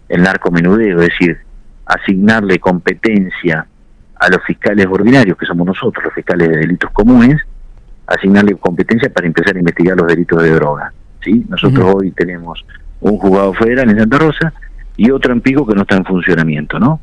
el 0.10 0.22
narcomenudeo, 0.22 1.02
es 1.02 1.10
decir, 1.10 1.38
asignarle 1.86 2.60
competencia 2.60 3.66
a 4.16 4.30
los 4.30 4.44
fiscales 4.44 4.86
ordinarios, 4.90 5.38
que 5.38 5.46
somos 5.46 5.68
nosotros, 5.68 6.06
los 6.06 6.14
fiscales 6.14 6.50
de 6.50 6.58
delitos 6.58 6.92
comunes, 6.92 7.42
asignarle 8.08 8.56
competencia 8.56 9.10
para 9.10 9.28
empezar 9.28 9.56
a 9.56 9.60
investigar 9.60 9.98
los 9.98 10.08
delitos 10.08 10.42
de 10.42 10.52
droga. 10.52 10.94
¿sí? 11.22 11.46
Nosotros 11.48 11.96
hoy 11.96 12.12
tenemos 12.12 12.66
un 13.02 13.18
juzgado 13.18 13.54
federal 13.54 13.90
en 13.90 14.00
Santa 14.00 14.18
Rosa 14.18 14.54
y 14.96 15.12
otro 15.12 15.32
en 15.32 15.42
Pico 15.42 15.66
que 15.66 15.76
no 15.76 15.84
está 15.84 15.96
en 15.96 16.06
funcionamiento, 16.06 16.80
¿no? 16.80 17.02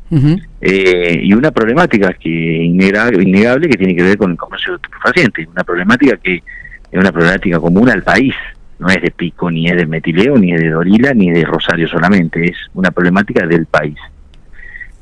Eh, 0.59 1.19
y 1.23 1.33
una 1.33 1.51
problemática 1.51 2.13
que 2.13 2.29
innegable, 2.29 3.69
que 3.69 3.77
tiene 3.77 3.95
que 3.95 4.03
ver 4.03 4.17
con 4.17 4.31
el 4.31 4.37
comercio 4.37 4.73
de 4.73 4.75
estupefacientes, 4.77 5.47
una 5.47 5.63
problemática 5.63 6.17
que 6.17 6.43
es 6.91 6.99
una 6.99 7.13
problemática 7.13 7.59
común 7.59 7.89
al 7.89 8.03
país, 8.03 8.35
no 8.79 8.89
es 8.89 9.01
de 9.01 9.11
Pico, 9.11 9.49
ni 9.49 9.69
es 9.69 9.77
de 9.77 9.85
Metileo, 9.85 10.37
ni 10.37 10.53
es 10.53 10.61
de 10.61 10.69
Dorila, 10.69 11.13
ni 11.13 11.31
de 11.31 11.45
Rosario 11.45 11.87
solamente, 11.87 12.43
es 12.43 12.57
una 12.73 12.91
problemática 12.91 13.47
del 13.47 13.65
país. 13.65 13.97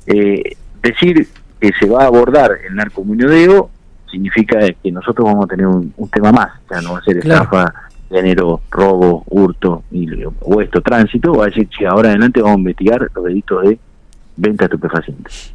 Eh, 0.05 0.55
decir 0.83 1.27
que 1.59 1.71
se 1.79 1.87
va 1.87 2.03
a 2.03 2.07
abordar 2.07 2.51
el 2.67 2.75
narcomunideo 2.75 3.71
significa 4.11 4.59
que 4.83 4.91
nosotros 4.91 5.25
vamos 5.25 5.45
a 5.45 5.47
tener 5.47 5.65
un, 5.65 5.91
tema 6.11 6.31
más, 6.31 6.51
sea, 6.69 6.81
no 6.81 6.93
va 6.93 6.99
a 6.99 7.03
ser 7.03 7.17
estafa 7.17 7.73
género, 8.13 8.61
robo, 8.69 9.23
hurto 9.27 9.83
y 9.91 10.07
esto 10.61 10.81
tránsito, 10.81 11.33
va 11.33 11.45
a 11.45 11.47
decir 11.47 11.67
que 11.67 11.87
ahora 11.87 12.09
adelante 12.09 12.41
vamos 12.41 12.57
a 12.57 12.59
investigar 12.59 13.09
los 13.13 13.25
delitos 13.25 13.63
de 13.63 13.79
venta 14.37 14.65
de 14.65 14.75
estupefacientes. 14.75 15.53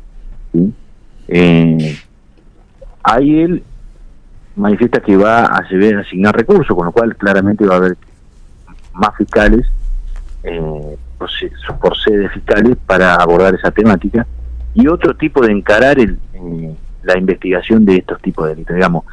Eh, 1.29 1.99
ahí 3.03 3.41
él 3.41 3.63
manifiesta 4.57 5.01
que 5.01 5.17
va 5.17 5.43
a 5.43 5.59
asignar 5.59 6.37
recursos, 6.37 6.77
con 6.77 6.87
lo 6.87 6.93
cual 6.93 7.17
claramente 7.17 7.65
va 7.65 7.75
a 7.75 7.79
haber 7.79 7.97
más 8.93 9.17
fiscales 9.17 9.67
eh, 10.43 10.97
por, 11.17 11.31
sede 11.97 12.29
fiscales 12.31 12.77
para 12.87 13.15
abordar 13.15 13.55
esa 13.55 13.71
temática 13.71 14.27
y 14.75 14.89
otro 14.89 15.15
tipo 15.15 15.47
de 15.47 15.53
encarar 15.53 16.01
el, 16.01 16.19
eh, 16.35 16.75
la 17.05 17.17
investigación 17.17 17.85
de 17.85 17.99
estos 17.99 18.21
tipos 18.21 18.47
de 18.47 18.55
delitos. 18.55 18.75
Digamos, 18.75 19.05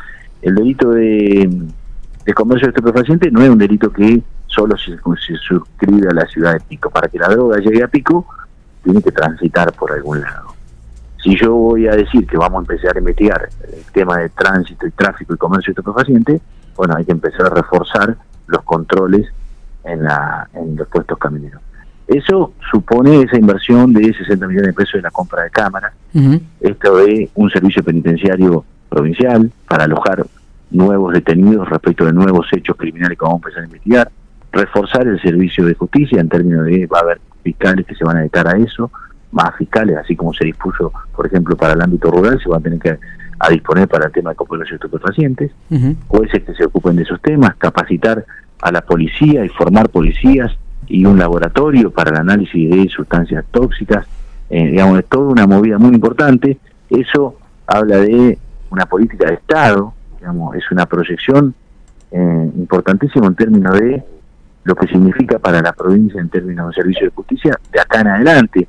el 0.41 0.55
delito 0.55 0.91
de 0.91 1.49
el 2.25 2.34
comercio 2.34 2.67
de 2.67 2.72
estupefacientes 2.72 3.32
no 3.32 3.41
es 3.41 3.50
un 3.50 3.58
delito 3.58 3.91
que 3.91 4.22
solo 4.48 4.75
se, 4.77 4.98
suscribe 5.38 6.08
a 6.10 6.13
la 6.13 6.25
ciudad 6.27 6.53
de 6.53 6.60
Pico. 6.62 6.89
Para 6.89 7.08
que 7.08 7.20
la 7.20 7.27
droga 7.27 7.58
llegue 7.58 7.84
a 7.84 7.88
Pico, 7.88 8.25
tiene 8.84 9.01
que 9.01 9.12
transitar 9.12 9.72
por 9.74 9.91
algún 9.91 10.22
lado. 10.22 10.55
Si 11.22 11.36
yo 11.38 11.53
voy 11.53 11.88
a 11.88 11.96
decir 11.96 12.25
que 12.25 12.38
vamos 12.38 12.60
a 12.60 12.74
empezar 12.74 12.96
a 12.96 13.00
investigar 13.00 13.50
el 13.63 13.91
tema 13.91 14.17
de 14.17 14.29
tránsito 14.29 14.86
y 14.88 14.91
tráfico 14.91 15.34
y 15.34 15.38
comercio 15.38 15.74
de 15.74 15.82
estupefacientes, 15.82 16.41
bueno, 16.75 16.96
hay 16.96 17.05
que 17.05 17.12
empezar 17.12 17.48
a 17.48 17.50
reforzar 17.50 18.15
los 18.48 18.62
controles 18.63 19.27
en, 19.84 20.03
la, 20.03 20.48
en 20.53 20.75
los 20.75 20.88
puestos 20.88 21.17
camineros. 21.17 21.62
Eso 22.08 22.53
supone 22.72 23.22
esa 23.22 23.38
inversión 23.38 23.91
de 23.91 24.13
60 24.13 24.48
millones 24.48 24.67
de 24.67 24.74
pesos 24.74 24.94
de 24.94 25.01
la 25.01 25.12
compra 25.12 25.44
de 25.44 25.50
cámaras, 25.50 25.94
esto 26.60 26.98
de 26.98 27.29
un 27.34 27.50
servicio 27.50 27.84
penitenciario 27.84 28.63
provincial 28.89 29.51
para 29.67 29.86
alojar 29.86 30.25
nuevos 30.72 31.13
detenidos 31.13 31.69
respecto 31.69 32.05
de 32.05 32.13
nuevos 32.13 32.48
hechos 32.51 32.75
criminales 32.75 33.17
que 33.17 33.25
vamos 33.25 33.41
a 33.41 33.48
empezar 33.48 33.63
a 33.63 33.65
investigar, 33.65 34.12
reforzar 34.51 35.07
el 35.07 35.22
servicio 35.22 35.65
de 35.65 35.74
justicia 35.74 36.19
en 36.19 36.29
términos 36.29 36.65
de 36.65 36.88
va 36.88 37.00
a 37.00 37.01
haber 37.01 37.22
fiscales 37.43 37.86
que 37.86 37.95
se 37.95 38.03
van 38.03 38.17
a 38.17 38.19
dedicar 38.22 38.48
a 38.48 38.57
eso, 38.57 38.91
más 39.31 39.55
fiscales, 39.57 39.98
así 39.98 40.15
como 40.15 40.34
se 40.34 40.45
dispuso, 40.45 40.91
por 41.15 41.27
ejemplo, 41.27 41.55
para 41.55 41.74
el 41.74 41.81
ámbito 41.81 42.10
rural, 42.10 42.39
se 42.41 42.50
van 42.50 42.62
a 42.62 42.63
tener 42.63 42.79
que 42.79 42.98
a 43.38 43.50
disponer 43.50 43.88
para 43.88 44.05
el 44.05 44.12
tema 44.13 44.29
de 44.29 44.38
cooperación 44.38 44.79
de 44.79 44.86
estupefacientes, 44.86 45.51
jueces 46.07 46.43
que 46.43 46.53
se 46.53 46.65
ocupen 46.65 46.95
de 46.95 47.03
esos 47.03 47.22
temas, 47.22 47.55
capacitar 47.57 48.25
a 48.62 48.72
la 48.72 48.81
policía 48.81 49.43
y 49.43 49.50
formar 49.50 49.89
policías 49.89 50.51
y 50.88 51.05
un 51.05 51.19
laboratorio 51.19 51.91
para 51.91 52.12
el 52.12 52.17
análisis 52.17 52.69
de 52.69 52.88
sustancias 52.89 53.43
tóxicas, 53.51 54.05
eh, 54.50 54.67
digamos, 54.67 55.00
es 55.00 55.05
toda 55.05 55.27
una 55.27 55.48
movida 55.48 55.77
muy 55.77 55.95
importante. 55.95 56.57
Eso 56.89 57.36
habla 57.67 57.98
de 57.98 58.38
una 58.69 58.86
política 58.86 59.27
de 59.27 59.34
Estado 59.36 59.93
es 60.55 60.72
una 60.72 60.86
proyección 60.86 61.53
eh, 62.12 62.51
importantísima 62.58 63.27
en 63.27 63.36
términos 63.36 63.79
de 63.79 64.03
lo 64.63 64.75
que 64.75 64.88
significa 64.88 65.39
para 65.39 65.62
la 65.62 65.74
provincia 65.74 66.20
en 66.20 66.29
términos 66.29 66.70
de 66.70 66.82
servicio 66.82 67.05
de 67.05 67.12
justicia 67.12 67.60
de 67.72 67.79
acá 67.79 68.01
en 68.01 68.08
adelante, 68.08 68.67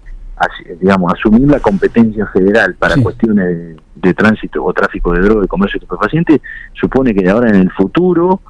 digamos, 0.79 1.15
asumir 1.15 1.49
la 1.49 1.61
competencia 1.61 2.27
federal 2.27 2.75
para 2.75 2.97
cuestiones 2.97 3.77
de, 3.95 4.15
tránsito 4.15 4.63
o 4.63 4.73
tráfico 4.75 5.13
de 5.13 5.21
droga 5.21 5.45
y 5.45 5.49
comercio 5.49 5.81
de 5.81 5.85
estupefacientes, 5.85 6.41
supone 6.75 7.15
que 7.15 7.23
de 7.23 7.31
ahora 7.31 7.49
en 7.49 7.57
el 7.57 7.71
futuro 7.73 8.41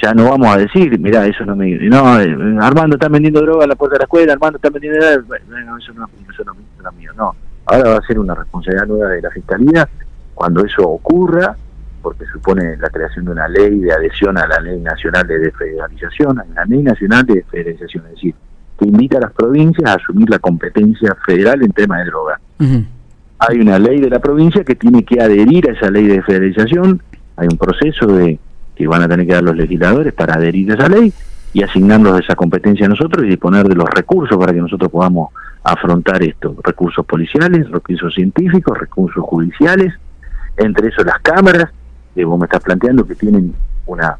ya 0.00 0.14
no 0.14 0.30
vamos 0.30 0.48
a 0.48 0.56
decir, 0.56 0.98
mira, 0.98 1.26
eso 1.26 1.44
no 1.44 1.54
me... 1.56 1.70
No, 1.88 2.20
eh, 2.20 2.56
Armando 2.60 2.96
está 2.96 3.08
vendiendo 3.08 3.42
droga 3.42 3.64
a 3.64 3.68
la 3.68 3.76
puerta 3.76 3.94
de 3.94 3.98
la 3.98 4.04
escuela, 4.04 4.32
Armando 4.32 4.56
está 4.56 4.70
vendiendo... 4.70 4.98
Bueno, 5.26 5.76
eso 5.76 5.92
no, 5.92 6.06
eso 6.06 6.44
no, 6.44 6.52
eso 6.54 6.82
no 6.82 6.90
es 6.90 6.96
mío, 6.96 7.12
no. 7.16 7.34
Ahora 7.66 7.90
va 7.90 7.96
a 7.96 8.06
ser 8.06 8.18
una 8.18 8.34
responsabilidad 8.34 8.86
nueva 8.86 9.10
de 9.10 9.22
la 9.22 9.30
Fiscalía 9.30 9.88
cuando 10.34 10.64
eso 10.64 10.88
ocurra 10.88 11.56
porque 12.08 12.24
supone 12.32 12.74
la 12.78 12.88
creación 12.88 13.26
de 13.26 13.32
una 13.32 13.46
ley 13.48 13.80
de 13.80 13.92
adhesión 13.92 14.38
a 14.38 14.46
la 14.46 14.58
ley 14.60 14.80
nacional 14.80 15.26
de 15.26 15.40
desfederalización, 15.40 16.38
a 16.38 16.44
la 16.54 16.64
ley 16.64 16.82
nacional 16.82 17.26
de 17.26 17.34
desfederalización, 17.34 18.06
es 18.06 18.12
decir, 18.12 18.34
que 18.78 18.86
invita 18.86 19.18
a 19.18 19.20
las 19.20 19.32
provincias 19.34 19.90
a 19.90 19.96
asumir 19.96 20.30
la 20.30 20.38
competencia 20.38 21.14
federal 21.26 21.62
en 21.62 21.70
tema 21.72 21.98
de 21.98 22.06
droga. 22.06 22.40
Hay 23.40 23.60
una 23.60 23.78
ley 23.78 24.00
de 24.00 24.08
la 24.08 24.20
provincia 24.20 24.64
que 24.64 24.74
tiene 24.74 25.04
que 25.04 25.20
adherir 25.20 25.68
a 25.68 25.74
esa 25.74 25.90
ley 25.90 26.06
de 26.06 26.14
desfederalización, 26.14 27.02
hay 27.36 27.46
un 27.46 27.58
proceso 27.58 28.06
de 28.06 28.38
que 28.74 28.86
van 28.86 29.02
a 29.02 29.08
tener 29.08 29.26
que 29.26 29.34
dar 29.34 29.42
los 29.42 29.56
legisladores 29.56 30.14
para 30.14 30.36
adherir 30.36 30.70
a 30.70 30.76
esa 30.76 30.88
ley 30.88 31.12
y 31.52 31.62
asignarnos 31.62 32.18
esa 32.20 32.36
competencia 32.36 32.86
a 32.86 32.88
nosotros 32.88 33.26
y 33.26 33.28
disponer 33.28 33.68
de 33.68 33.74
los 33.74 33.90
recursos 33.90 34.38
para 34.38 34.54
que 34.54 34.60
nosotros 34.62 34.90
podamos 34.90 35.28
afrontar 35.62 36.22
esto, 36.22 36.56
recursos 36.64 37.04
policiales, 37.04 37.70
recursos 37.70 38.14
científicos, 38.14 38.78
recursos 38.78 39.22
judiciales, 39.22 39.92
entre 40.56 40.88
eso 40.88 41.04
las 41.04 41.18
cámaras, 41.20 41.70
que 42.18 42.24
vos 42.24 42.36
me 42.36 42.46
estás 42.46 42.64
planteando 42.64 43.06
que 43.06 43.14
tienen 43.14 43.54
una 43.86 44.18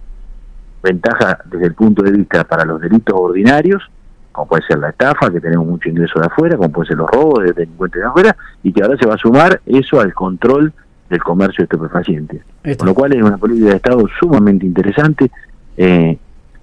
ventaja 0.80 1.36
desde 1.46 1.66
el 1.66 1.74
punto 1.74 2.00
de 2.04 2.12
vista 2.12 2.44
para 2.44 2.64
los 2.64 2.80
delitos 2.80 3.12
ordinarios, 3.18 3.82
como 4.30 4.46
puede 4.46 4.62
ser 4.68 4.78
la 4.78 4.90
estafa, 4.90 5.32
que 5.32 5.40
tenemos 5.40 5.66
mucho 5.66 5.88
ingreso 5.88 6.20
de 6.20 6.26
afuera, 6.26 6.56
como 6.56 6.70
puede 6.70 6.90
ser 6.90 6.96
los 6.96 7.10
robos 7.10 7.42
de 7.42 7.52
delincuentes 7.54 8.00
de 8.00 8.06
afuera, 8.06 8.36
y 8.62 8.72
que 8.72 8.84
ahora 8.84 8.96
se 8.96 9.04
va 9.04 9.14
a 9.14 9.18
sumar 9.18 9.60
eso 9.66 10.00
al 10.00 10.14
control 10.14 10.72
del 11.10 11.20
comercio 11.24 11.62
de 11.62 11.64
estupefacientes. 11.64 12.42
Con 12.78 12.86
lo 12.86 12.94
cual 12.94 13.14
es 13.14 13.20
una 13.20 13.36
política 13.36 13.70
de 13.70 13.76
Estado 13.76 14.06
sumamente 14.20 14.64
interesante, 14.64 15.28
eh, 15.76 16.16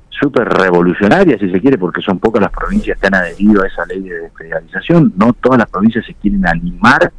súper 0.10 0.48
revolucionaria, 0.48 1.38
si 1.38 1.52
se 1.52 1.60
quiere, 1.60 1.78
porque 1.78 2.02
son 2.02 2.18
pocas 2.20 2.42
las 2.42 2.52
provincias 2.52 2.98
que 2.98 3.08
han 3.08 3.16
adherido 3.16 3.62
a 3.62 3.68
esa 3.68 3.86
ley 3.88 4.04
de 4.04 4.22
desfederalización. 4.22 5.12
No 5.18 5.34
todas 5.34 5.60
las 5.60 5.70
provincias 5.70 6.06
se 6.06 6.14
quieren 6.14 6.48
animar 6.48 7.12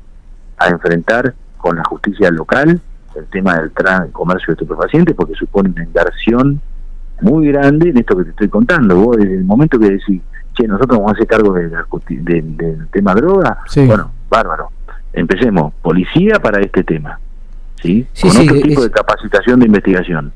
a 0.57 0.69
enfrentar 0.69 1.35
con 1.59 1.77
la 1.77 1.85
justicia 1.85 2.31
local 2.31 2.81
el 3.19 3.27
tema 3.27 3.59
del 3.59 3.73
comercio 4.13 4.47
de 4.49 4.53
estupefacientes 4.53 5.15
porque 5.15 5.35
supone 5.35 5.71
una 5.71 5.85
inversión 5.85 6.61
muy 7.21 7.49
grande 7.49 7.91
en 7.91 7.99
esto 7.99 8.17
que 8.17 8.25
te 8.25 8.31
estoy 8.31 8.49
contando. 8.49 8.97
Vos 8.97 9.17
desde 9.17 9.35
el 9.35 9.45
momento 9.45 9.79
que 9.79 9.91
decís, 9.91 10.21
che, 10.55 10.67
nosotros 10.67 10.99
vamos 10.99 11.13
a 11.13 11.15
hacer 11.15 11.27
cargo 11.27 11.53
del 11.53 12.89
tema 12.91 13.15
droga, 13.15 13.59
bueno, 13.87 14.11
bárbaro. 14.29 14.71
Empecemos, 15.13 15.73
policía 15.81 16.39
para 16.41 16.61
este 16.61 16.85
tema, 16.85 17.19
¿sí? 17.81 18.07
Con 18.21 18.31
otro 18.31 18.61
tipo 18.61 18.83
de 18.83 18.91
capacitación 18.91 19.61
de 19.61 19.67
investigación. 19.67 20.33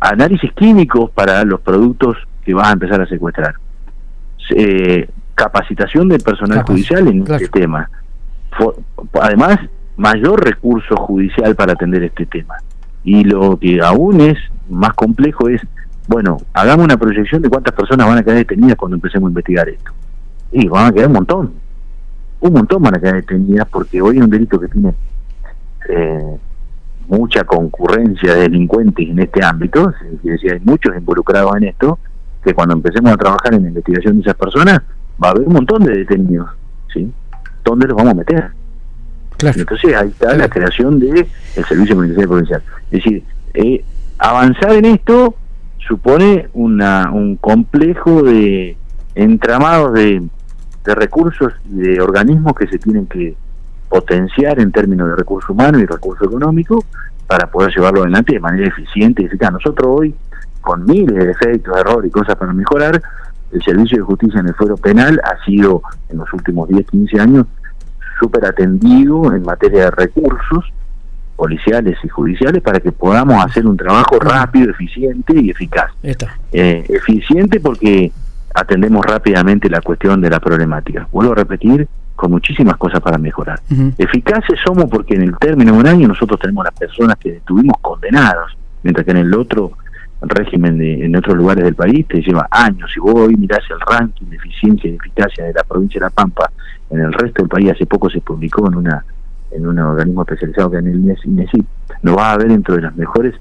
Análisis 0.00 0.52
químicos 0.52 1.10
para 1.10 1.44
los 1.44 1.60
productos 1.60 2.16
que 2.44 2.52
vas 2.52 2.68
a 2.68 2.72
empezar 2.72 3.00
a 3.00 3.06
secuestrar. 3.06 3.54
Eh, 4.54 5.08
capacitación 5.34 6.08
del 6.08 6.20
personal 6.20 6.62
judicial 6.62 7.08
en 7.08 7.22
este 7.22 7.48
tema. 7.48 7.88
además, 9.20 9.58
mayor 9.96 10.44
recurso 10.44 10.96
judicial 10.96 11.54
para 11.54 11.72
atender 11.72 12.02
este 12.02 12.26
tema. 12.26 12.54
Y 13.04 13.24
lo 13.24 13.58
que 13.58 13.80
aún 13.80 14.20
es 14.20 14.38
más 14.68 14.94
complejo 14.94 15.48
es, 15.48 15.60
bueno, 16.08 16.38
hagamos 16.52 16.84
una 16.84 16.96
proyección 16.96 17.42
de 17.42 17.48
cuántas 17.48 17.74
personas 17.74 18.06
van 18.06 18.18
a 18.18 18.22
quedar 18.22 18.38
detenidas 18.38 18.76
cuando 18.76 18.96
empecemos 18.96 19.28
a 19.28 19.30
investigar 19.30 19.68
esto. 19.68 19.92
Y 20.52 20.68
van 20.68 20.86
a 20.86 20.92
quedar 20.92 21.08
un 21.08 21.14
montón. 21.14 21.52
Un 22.40 22.52
montón 22.52 22.82
van 22.82 22.96
a 22.96 23.00
quedar 23.00 23.16
detenidas 23.16 23.68
porque 23.68 24.00
hoy 24.00 24.18
es 24.18 24.22
un 24.22 24.30
delito 24.30 24.58
que 24.58 24.68
tiene 24.68 24.94
eh, 25.88 26.36
mucha 27.08 27.44
concurrencia 27.44 28.34
de 28.34 28.42
delincuentes 28.42 29.08
en 29.08 29.18
este 29.18 29.44
ámbito, 29.44 29.92
es 30.12 30.22
decir, 30.22 30.52
hay 30.52 30.60
muchos 30.60 30.96
involucrados 30.96 31.56
en 31.56 31.64
esto, 31.64 31.98
que 32.42 32.54
cuando 32.54 32.74
empecemos 32.74 33.12
a 33.12 33.16
trabajar 33.16 33.54
en 33.54 33.62
la 33.62 33.68
investigación 33.68 34.16
de 34.16 34.22
esas 34.22 34.34
personas, 34.34 34.80
va 35.22 35.28
a 35.28 35.30
haber 35.30 35.46
un 35.46 35.54
montón 35.54 35.84
de 35.84 35.98
detenidos 35.98 36.48
¿sí? 36.92 37.12
¿Dónde 37.64 37.86
los 37.86 37.96
vamos 37.96 38.12
a 38.12 38.16
meter? 38.16 38.50
Entonces 39.42 39.94
ahí 39.94 40.08
está 40.08 40.34
la 40.36 40.48
creación 40.48 40.98
del 40.98 41.26
el 41.56 41.64
Servicio 41.64 41.96
Penitenciario 41.96 42.28
Provincial. 42.28 42.62
Es 42.90 43.04
decir, 43.04 43.24
eh, 43.54 43.84
avanzar 44.18 44.72
en 44.72 44.84
esto 44.86 45.34
supone 45.86 46.48
una, 46.54 47.10
un 47.12 47.36
complejo 47.36 48.22
de 48.22 48.76
entramados 49.14 49.92
de, 49.94 50.22
de 50.84 50.94
recursos 50.94 51.52
y 51.70 51.76
de 51.76 52.00
organismos 52.00 52.54
que 52.54 52.66
se 52.66 52.78
tienen 52.78 53.06
que 53.06 53.34
potenciar 53.88 54.58
en 54.60 54.72
términos 54.72 55.08
de 55.08 55.16
recursos 55.16 55.50
humanos 55.50 55.82
y 55.82 55.86
recursos 55.86 56.26
económicos 56.26 56.84
para 57.26 57.46
poder 57.50 57.74
llevarlo 57.74 58.02
adelante 58.02 58.34
de 58.34 58.40
manera 58.40 58.68
eficiente 58.68 59.22
y 59.22 59.26
eficaz. 59.26 59.52
Nosotros 59.52 59.86
hoy, 59.90 60.14
con 60.60 60.84
miles 60.84 61.14
de 61.14 61.26
defectos, 61.26 61.76
errores 61.76 62.08
y 62.08 62.12
cosas 62.12 62.36
para 62.36 62.52
mejorar, 62.52 63.02
el 63.52 63.62
servicio 63.62 63.98
de 63.98 64.04
justicia 64.04 64.40
en 64.40 64.48
el 64.48 64.54
fuero 64.54 64.76
penal 64.76 65.20
ha 65.24 65.44
sido 65.44 65.82
en 66.08 66.18
los 66.18 66.32
últimos 66.32 66.68
10, 66.68 66.86
15 66.86 67.20
años 67.20 67.46
súper 68.22 68.46
atendido 68.46 69.34
en 69.34 69.42
materia 69.42 69.86
de 69.86 69.90
recursos 69.90 70.72
policiales 71.34 71.98
y 72.04 72.08
judiciales 72.08 72.62
para 72.62 72.78
que 72.78 72.92
podamos 72.92 73.44
hacer 73.44 73.66
un 73.66 73.76
trabajo 73.76 74.20
rápido, 74.20 74.70
eficiente 74.70 75.34
y 75.40 75.50
eficaz. 75.50 75.90
Eh, 76.52 76.84
eficiente 76.88 77.58
porque 77.58 78.12
atendemos 78.54 79.04
rápidamente 79.04 79.68
la 79.68 79.80
cuestión 79.80 80.20
de 80.20 80.30
la 80.30 80.38
problemática. 80.38 81.08
Vuelvo 81.10 81.32
a 81.32 81.36
repetir, 81.36 81.88
con 82.14 82.30
muchísimas 82.30 82.76
cosas 82.76 83.00
para 83.00 83.18
mejorar. 83.18 83.60
Eficaces 83.98 84.60
somos 84.64 84.84
porque 84.88 85.14
en 85.14 85.22
el 85.22 85.36
término 85.38 85.72
de 85.72 85.78
un 85.78 85.86
año 85.88 86.06
nosotros 86.06 86.38
tenemos 86.38 86.64
las 86.64 86.74
personas 86.78 87.16
que 87.16 87.38
estuvimos 87.38 87.76
condenados, 87.80 88.56
mientras 88.84 89.04
que 89.04 89.10
en 89.10 89.16
el 89.16 89.34
otro 89.34 89.72
régimen 90.28 90.78
de, 90.78 91.04
en 91.04 91.16
otros 91.16 91.36
lugares 91.36 91.64
del 91.64 91.74
país 91.74 92.06
te 92.08 92.20
lleva 92.20 92.48
años. 92.50 92.90
Si 92.92 93.00
vos 93.00 93.14
hoy 93.14 93.36
mirás 93.36 93.62
el 93.70 93.80
ranking 93.80 94.26
de 94.26 94.36
eficiencia 94.36 94.90
y 94.90 94.94
eficacia 94.94 95.44
de 95.44 95.52
la 95.52 95.64
provincia 95.64 95.98
de 95.98 96.06
La 96.06 96.10
Pampa 96.10 96.50
en 96.90 97.00
el 97.00 97.12
resto 97.12 97.42
del 97.42 97.48
país, 97.48 97.70
hace 97.72 97.86
poco 97.86 98.08
se 98.10 98.20
publicó 98.20 98.66
en 98.68 98.76
una 98.76 99.04
en 99.52 99.66
un 99.66 99.78
organismo 99.78 100.22
especializado 100.22 100.70
que 100.70 100.78
en 100.78 100.88
el 100.88 101.16
INESIP, 101.24 101.66
nos 102.02 102.16
va 102.16 102.32
a 102.32 102.36
ver 102.38 102.48
dentro 102.48 102.74
de 102.74 102.82
las 102.82 102.96
mejores 102.96 103.34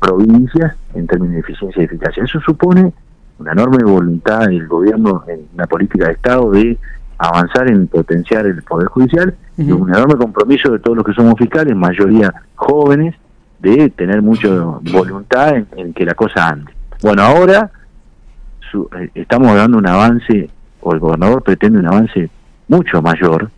provincias 0.00 0.74
en 0.94 1.06
términos 1.06 1.34
de 1.34 1.40
eficiencia 1.40 1.82
y 1.82 1.84
eficacia. 1.84 2.24
Eso 2.24 2.40
supone 2.40 2.92
una 3.38 3.52
enorme 3.52 3.84
voluntad 3.84 4.46
del 4.46 4.66
gobierno 4.66 5.24
en 5.28 5.46
la 5.56 5.66
política 5.66 6.06
de 6.06 6.12
Estado 6.12 6.50
de 6.50 6.78
avanzar 7.18 7.68
en 7.68 7.86
potenciar 7.88 8.46
el 8.46 8.62
Poder 8.62 8.88
Judicial 8.88 9.34
y 9.56 9.70
un 9.72 9.88
enorme 9.88 10.16
compromiso 10.16 10.72
de 10.72 10.78
todos 10.78 10.96
los 10.96 11.06
que 11.06 11.12
somos 11.12 11.34
fiscales, 11.36 11.74
mayoría 11.74 12.32
jóvenes, 12.54 13.14
de 13.58 13.90
tener 13.90 14.22
mucha 14.22 14.48
voluntad 14.92 15.56
en, 15.76 15.92
que 15.92 16.04
la 16.04 16.14
cosa 16.14 16.48
ande. 16.48 16.72
Bueno, 17.02 17.22
ahora 17.22 17.70
eh, 18.72 19.10
estamos 19.14 19.54
dando 19.54 19.78
un 19.78 19.86
avance, 19.86 20.50
o 20.80 20.92
el 20.92 21.00
gobernador 21.00 21.42
pretende 21.42 21.78
un 21.78 21.86
avance 21.86 22.30
mucho 22.68 23.02
mayor, 23.02 23.50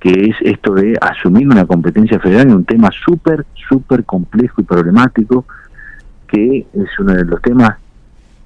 que 0.00 0.10
es 0.10 0.36
esto 0.42 0.74
de 0.74 0.96
asumir 1.00 1.48
una 1.48 1.66
competencia 1.66 2.18
federal 2.20 2.48
en 2.48 2.54
un 2.54 2.64
tema 2.64 2.90
súper, 3.04 3.46
súper 3.68 4.04
complejo 4.04 4.60
y 4.60 4.64
problemático, 4.64 5.44
que 6.26 6.66
es 6.72 6.98
uno 6.98 7.14
de 7.14 7.24
los 7.24 7.40
temas 7.42 7.76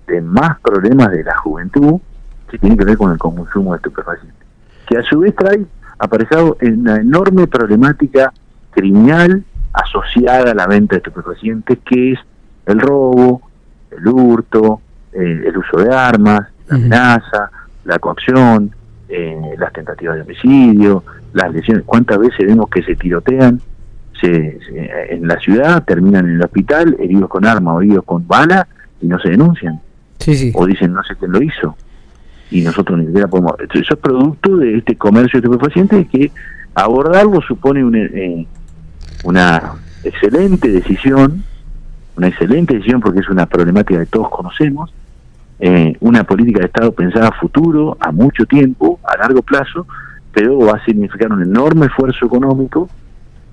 de 0.06 0.20
más 0.20 0.58
problemas 0.60 1.10
de 1.10 1.24
la 1.24 1.36
juventud, 1.36 2.00
que 2.48 2.58
tiene 2.58 2.76
que 2.76 2.84
ver 2.84 2.96
con 2.96 3.12
el 3.12 3.18
consumo 3.18 3.72
de 3.72 3.76
estupefacientes, 3.76 4.46
que 4.86 4.96
a 4.96 5.02
su 5.02 5.20
vez 5.20 5.34
trae 5.34 5.64
aparejado 5.98 6.56
una 6.62 6.96
enorme 6.96 7.46
problemática 7.46 8.32
criminal 8.70 9.44
asociada 9.82 10.50
a 10.50 10.54
la 10.54 10.66
venta 10.66 10.96
de 10.96 10.98
estupefacientes, 10.98 11.78
que 11.84 12.12
es 12.12 12.18
el 12.66 12.80
robo, 12.80 13.42
el 13.90 14.06
hurto, 14.08 14.80
eh, 15.12 15.42
el 15.46 15.56
uso 15.56 15.78
de 15.78 15.94
armas, 15.94 16.48
la 16.66 16.76
amenaza, 16.76 17.50
la 17.84 17.98
coacción, 17.98 18.70
eh, 19.08 19.54
las 19.56 19.72
tentativas 19.72 20.16
de 20.16 20.22
homicidio, 20.22 21.04
las 21.32 21.52
lesiones. 21.52 21.84
¿Cuántas 21.86 22.18
veces 22.18 22.46
vemos 22.46 22.68
que 22.68 22.82
se 22.82 22.96
tirotean 22.96 23.60
se, 24.20 24.58
en 25.10 25.28
la 25.28 25.38
ciudad, 25.38 25.84
terminan 25.84 26.26
en 26.26 26.34
el 26.36 26.42
hospital 26.42 26.96
heridos 26.98 27.28
con 27.28 27.46
arma 27.46 27.74
o 27.74 27.80
heridos 27.80 28.04
con 28.04 28.26
bala 28.26 28.66
y 29.00 29.06
no 29.06 29.18
se 29.20 29.30
denuncian? 29.30 29.80
O 30.54 30.66
dicen 30.66 30.92
no 30.92 31.02
sé 31.04 31.14
quién 31.16 31.32
lo 31.32 31.40
hizo. 31.40 31.76
Y 32.50 32.62
nosotros 32.62 32.98
ni 32.98 33.06
siquiera 33.06 33.28
podemos... 33.28 33.52
Eso 33.72 33.94
es 33.94 34.00
producto 34.00 34.56
de 34.56 34.78
este 34.78 34.96
comercio 34.96 35.40
de 35.40 35.46
estupefacientes 35.46 36.08
que 36.08 36.32
abordarlo 36.74 37.40
supone 37.42 37.84
un, 37.84 37.94
eh, 37.94 38.46
una 39.24 39.74
excelente 40.04 40.68
decisión, 40.68 41.44
una 42.16 42.28
excelente 42.28 42.74
decisión 42.74 43.00
porque 43.00 43.20
es 43.20 43.28
una 43.28 43.46
problemática 43.46 44.00
que 44.00 44.06
todos 44.06 44.28
conocemos, 44.30 44.92
eh, 45.60 45.96
una 46.00 46.24
política 46.24 46.60
de 46.60 46.66
Estado 46.66 46.92
pensada 46.92 47.28
a 47.28 47.32
futuro, 47.32 47.96
a 48.00 48.12
mucho 48.12 48.46
tiempo, 48.46 49.00
a 49.02 49.16
largo 49.16 49.42
plazo, 49.42 49.86
pero 50.32 50.58
va 50.58 50.74
a 50.74 50.84
significar 50.84 51.32
un 51.32 51.42
enorme 51.42 51.86
esfuerzo 51.86 52.26
económico 52.26 52.88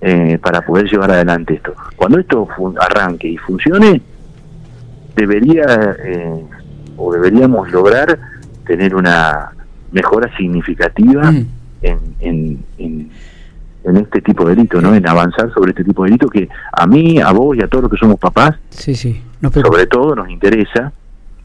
eh, 0.02 0.38
para 0.40 0.62
poder 0.62 0.90
llevar 0.90 1.12
adelante 1.12 1.56
esto. 1.56 1.74
Cuando 1.96 2.20
esto 2.20 2.48
arranque 2.80 3.28
y 3.28 3.38
funcione, 3.38 4.02
debería 5.16 5.96
eh, 6.04 6.46
o 6.98 7.12
deberíamos 7.14 7.72
lograr 7.72 8.20
tener 8.68 8.96
una 8.96 9.52
mejora 9.92 10.36
significativa 10.38 11.32
mm. 11.32 11.48
en, 11.82 12.00
en 12.20 12.66
en 12.78 13.10
este 13.98 14.22
tipo 14.22 14.46
de 14.46 14.56
delito, 14.56 14.82
¿no? 14.82 14.94
En 14.96 15.08
avanzar 15.08 15.52
sobre 15.54 15.72
este 15.72 15.84
tipo 15.84 16.04
de 16.04 16.10
delito 16.10 16.28
que 16.28 16.50
a 16.72 16.88
mí, 16.88 17.20
a 17.20 17.32
vos 17.32 17.56
y 17.58 17.62
a 17.62 17.68
todos 17.68 17.84
los 17.84 17.92
que 17.92 17.98
somos 17.98 18.20
papás, 18.20 18.56
sí, 18.70 18.96
sí. 18.96 19.22
sobre 19.42 19.86
todo 19.88 20.16
nos 20.16 20.30
interesa 20.30 20.92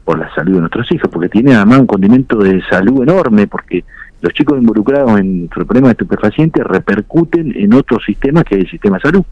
por 0.03 0.19
la 0.19 0.33
salud 0.33 0.55
de 0.55 0.59
nuestros 0.61 0.91
hijos, 0.91 1.09
porque 1.11 1.29
tiene 1.29 1.55
además 1.55 1.79
un 1.79 1.87
condimento 1.87 2.37
de 2.37 2.61
salud 2.69 3.03
enorme, 3.03 3.47
porque 3.47 3.83
los 4.21 4.33
chicos 4.33 4.57
involucrados 4.57 5.19
en 5.19 5.43
el 5.43 5.49
problema 5.49 5.87
de 5.87 5.91
estupefacientes 5.93 6.63
repercuten 6.63 7.53
en 7.55 7.73
otro 7.73 7.99
sistema 7.99 8.43
que 8.43 8.55
es 8.55 8.61
el 8.61 8.69
sistema 8.69 8.97
de 8.97 9.01
salud. 9.01 9.23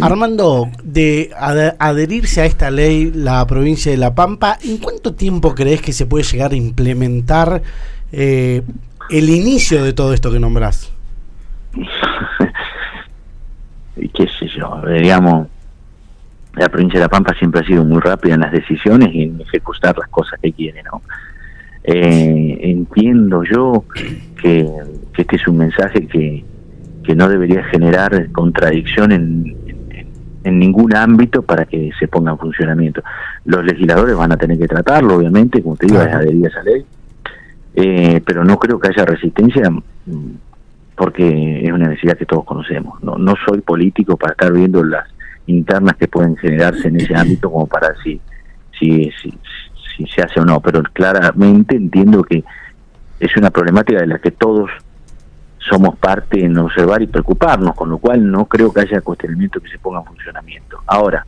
Armando, 0.00 0.68
de 0.84 1.30
adherirse 1.34 2.40
a 2.40 2.44
esta 2.46 2.70
ley 2.70 3.10
la 3.12 3.44
provincia 3.46 3.90
de 3.90 3.98
La 3.98 4.14
Pampa, 4.14 4.56
¿en 4.64 4.78
cuánto 4.78 5.14
tiempo 5.14 5.54
crees 5.54 5.82
que 5.82 5.92
se 5.92 6.06
puede 6.06 6.24
llegar 6.24 6.52
a 6.52 6.56
implementar 6.56 7.62
eh, 8.12 8.62
el 9.10 9.28
inicio 9.28 9.82
de 9.84 9.92
todo 9.92 10.14
esto 10.14 10.30
que 10.30 10.40
nombrás? 10.40 10.92
y 14.00 14.08
qué 14.08 14.26
sé 14.38 14.46
yo, 14.48 14.82
digamos, 14.86 15.48
la 16.54 16.68
provincia 16.68 16.98
de 16.98 17.04
La 17.04 17.08
Pampa 17.08 17.34
siempre 17.34 17.60
ha 17.60 17.64
sido 17.64 17.84
muy 17.84 18.00
rápida 18.00 18.34
en 18.34 18.40
las 18.40 18.52
decisiones 18.52 19.10
y 19.12 19.22
en 19.24 19.40
ejecutar 19.40 19.96
las 19.96 20.08
cosas 20.08 20.38
que 20.40 20.52
quiere, 20.52 20.82
¿no? 20.82 21.02
Eh, 21.84 22.58
entiendo 22.62 23.42
yo 23.44 23.84
que, 24.40 24.68
este 25.16 25.36
es 25.36 25.48
un 25.48 25.58
mensaje 25.58 26.06
que, 26.06 26.44
que 27.04 27.14
no 27.14 27.28
debería 27.28 27.62
generar 27.64 28.30
contradicción 28.32 29.12
en, 29.12 29.56
en, 30.44 30.58
ningún 30.58 30.94
ámbito 30.96 31.42
para 31.42 31.66
que 31.66 31.90
se 31.98 32.08
ponga 32.08 32.32
en 32.32 32.38
funcionamiento. 32.38 33.02
Los 33.44 33.64
legisladores 33.64 34.16
van 34.16 34.32
a 34.32 34.36
tener 34.36 34.58
que 34.58 34.66
tratarlo, 34.66 35.16
obviamente, 35.16 35.62
como 35.62 35.76
te 35.76 35.86
digo, 35.86 36.00
es 36.00 36.14
adherir 36.14 36.46
a 36.46 36.48
esa 36.48 36.62
ley, 36.62 36.84
eh, 37.74 38.20
pero 38.24 38.44
no 38.44 38.58
creo 38.58 38.80
que 38.80 38.88
haya 38.88 39.04
resistencia 39.04 39.62
porque 41.00 41.62
es 41.64 41.72
una 41.72 41.88
necesidad 41.88 42.18
que 42.18 42.26
todos 42.26 42.44
conocemos. 42.44 43.02
No, 43.02 43.16
no 43.16 43.34
soy 43.48 43.62
político 43.62 44.18
para 44.18 44.32
estar 44.32 44.52
viendo 44.52 44.84
las 44.84 45.08
internas 45.46 45.96
que 45.96 46.08
pueden 46.08 46.36
generarse 46.36 46.88
en 46.88 47.00
ese 47.00 47.16
ámbito 47.16 47.50
como 47.50 47.66
para 47.66 47.94
si, 48.04 48.20
si, 48.78 49.10
se 50.14 50.20
hace 50.20 50.40
o 50.40 50.44
no, 50.44 50.60
pero 50.60 50.82
claramente 50.92 51.74
entiendo 51.74 52.22
que 52.22 52.44
es 53.18 53.34
una 53.34 53.48
problemática 53.48 53.98
de 53.98 54.08
la 54.08 54.18
que 54.18 54.32
todos 54.32 54.68
somos 55.56 55.96
parte 55.96 56.44
en 56.44 56.58
observar 56.58 57.00
y 57.00 57.06
preocuparnos, 57.06 57.74
con 57.74 57.88
lo 57.88 57.96
cual 57.96 58.30
no 58.30 58.44
creo 58.44 58.70
que 58.70 58.82
haya 58.82 59.00
cuestionamiento 59.00 59.58
que 59.58 59.70
se 59.70 59.78
ponga 59.78 60.00
en 60.00 60.04
funcionamiento. 60.04 60.82
Ahora, 60.86 61.24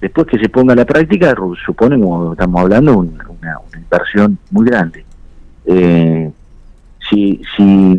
después 0.00 0.26
que 0.26 0.40
se 0.40 0.48
ponga 0.48 0.72
a 0.72 0.76
la 0.76 0.84
práctica, 0.84 1.36
supone, 1.64 2.00
como 2.00 2.32
estamos 2.32 2.62
hablando, 2.62 2.98
una, 2.98 3.24
una 3.30 3.78
inversión 3.78 4.38
muy 4.50 4.66
grande. 4.66 5.04
Eh, 5.66 6.32
si, 7.08 7.40
si 7.56 7.96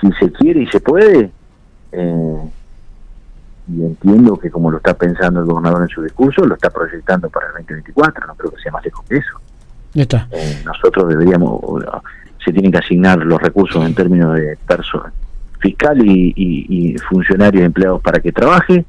si 0.00 0.10
se 0.12 0.32
quiere 0.32 0.62
y 0.62 0.66
se 0.66 0.80
puede, 0.80 1.30
eh, 1.92 2.50
y 3.68 3.82
entiendo 3.82 4.36
que 4.36 4.50
como 4.50 4.70
lo 4.70 4.78
está 4.78 4.94
pensando 4.94 5.40
el 5.40 5.46
gobernador 5.46 5.82
en 5.82 5.88
su 5.88 6.02
discurso, 6.02 6.44
lo 6.44 6.54
está 6.54 6.70
proyectando 6.70 7.28
para 7.28 7.46
el 7.48 7.52
2024, 7.52 8.26
no 8.26 8.34
creo 8.34 8.50
que 8.52 8.62
sea 8.62 8.72
más 8.72 8.84
lejos 8.84 9.04
que 9.06 9.16
eso. 9.16 9.40
Está. 9.94 10.28
Eh, 10.30 10.62
nosotros 10.64 11.08
deberíamos, 11.08 11.60
se 12.44 12.52
tienen 12.52 12.72
que 12.72 12.78
asignar 12.78 13.18
los 13.18 13.40
recursos 13.40 13.84
en 13.84 13.94
términos 13.94 14.34
de 14.34 14.56
personal 14.66 15.12
fiscal 15.60 15.98
y, 16.06 16.32
y, 16.36 16.96
funcionarios 16.98 17.64
empleados 17.64 18.00
para 18.00 18.20
que 18.20 18.32
trabaje, 18.32 18.84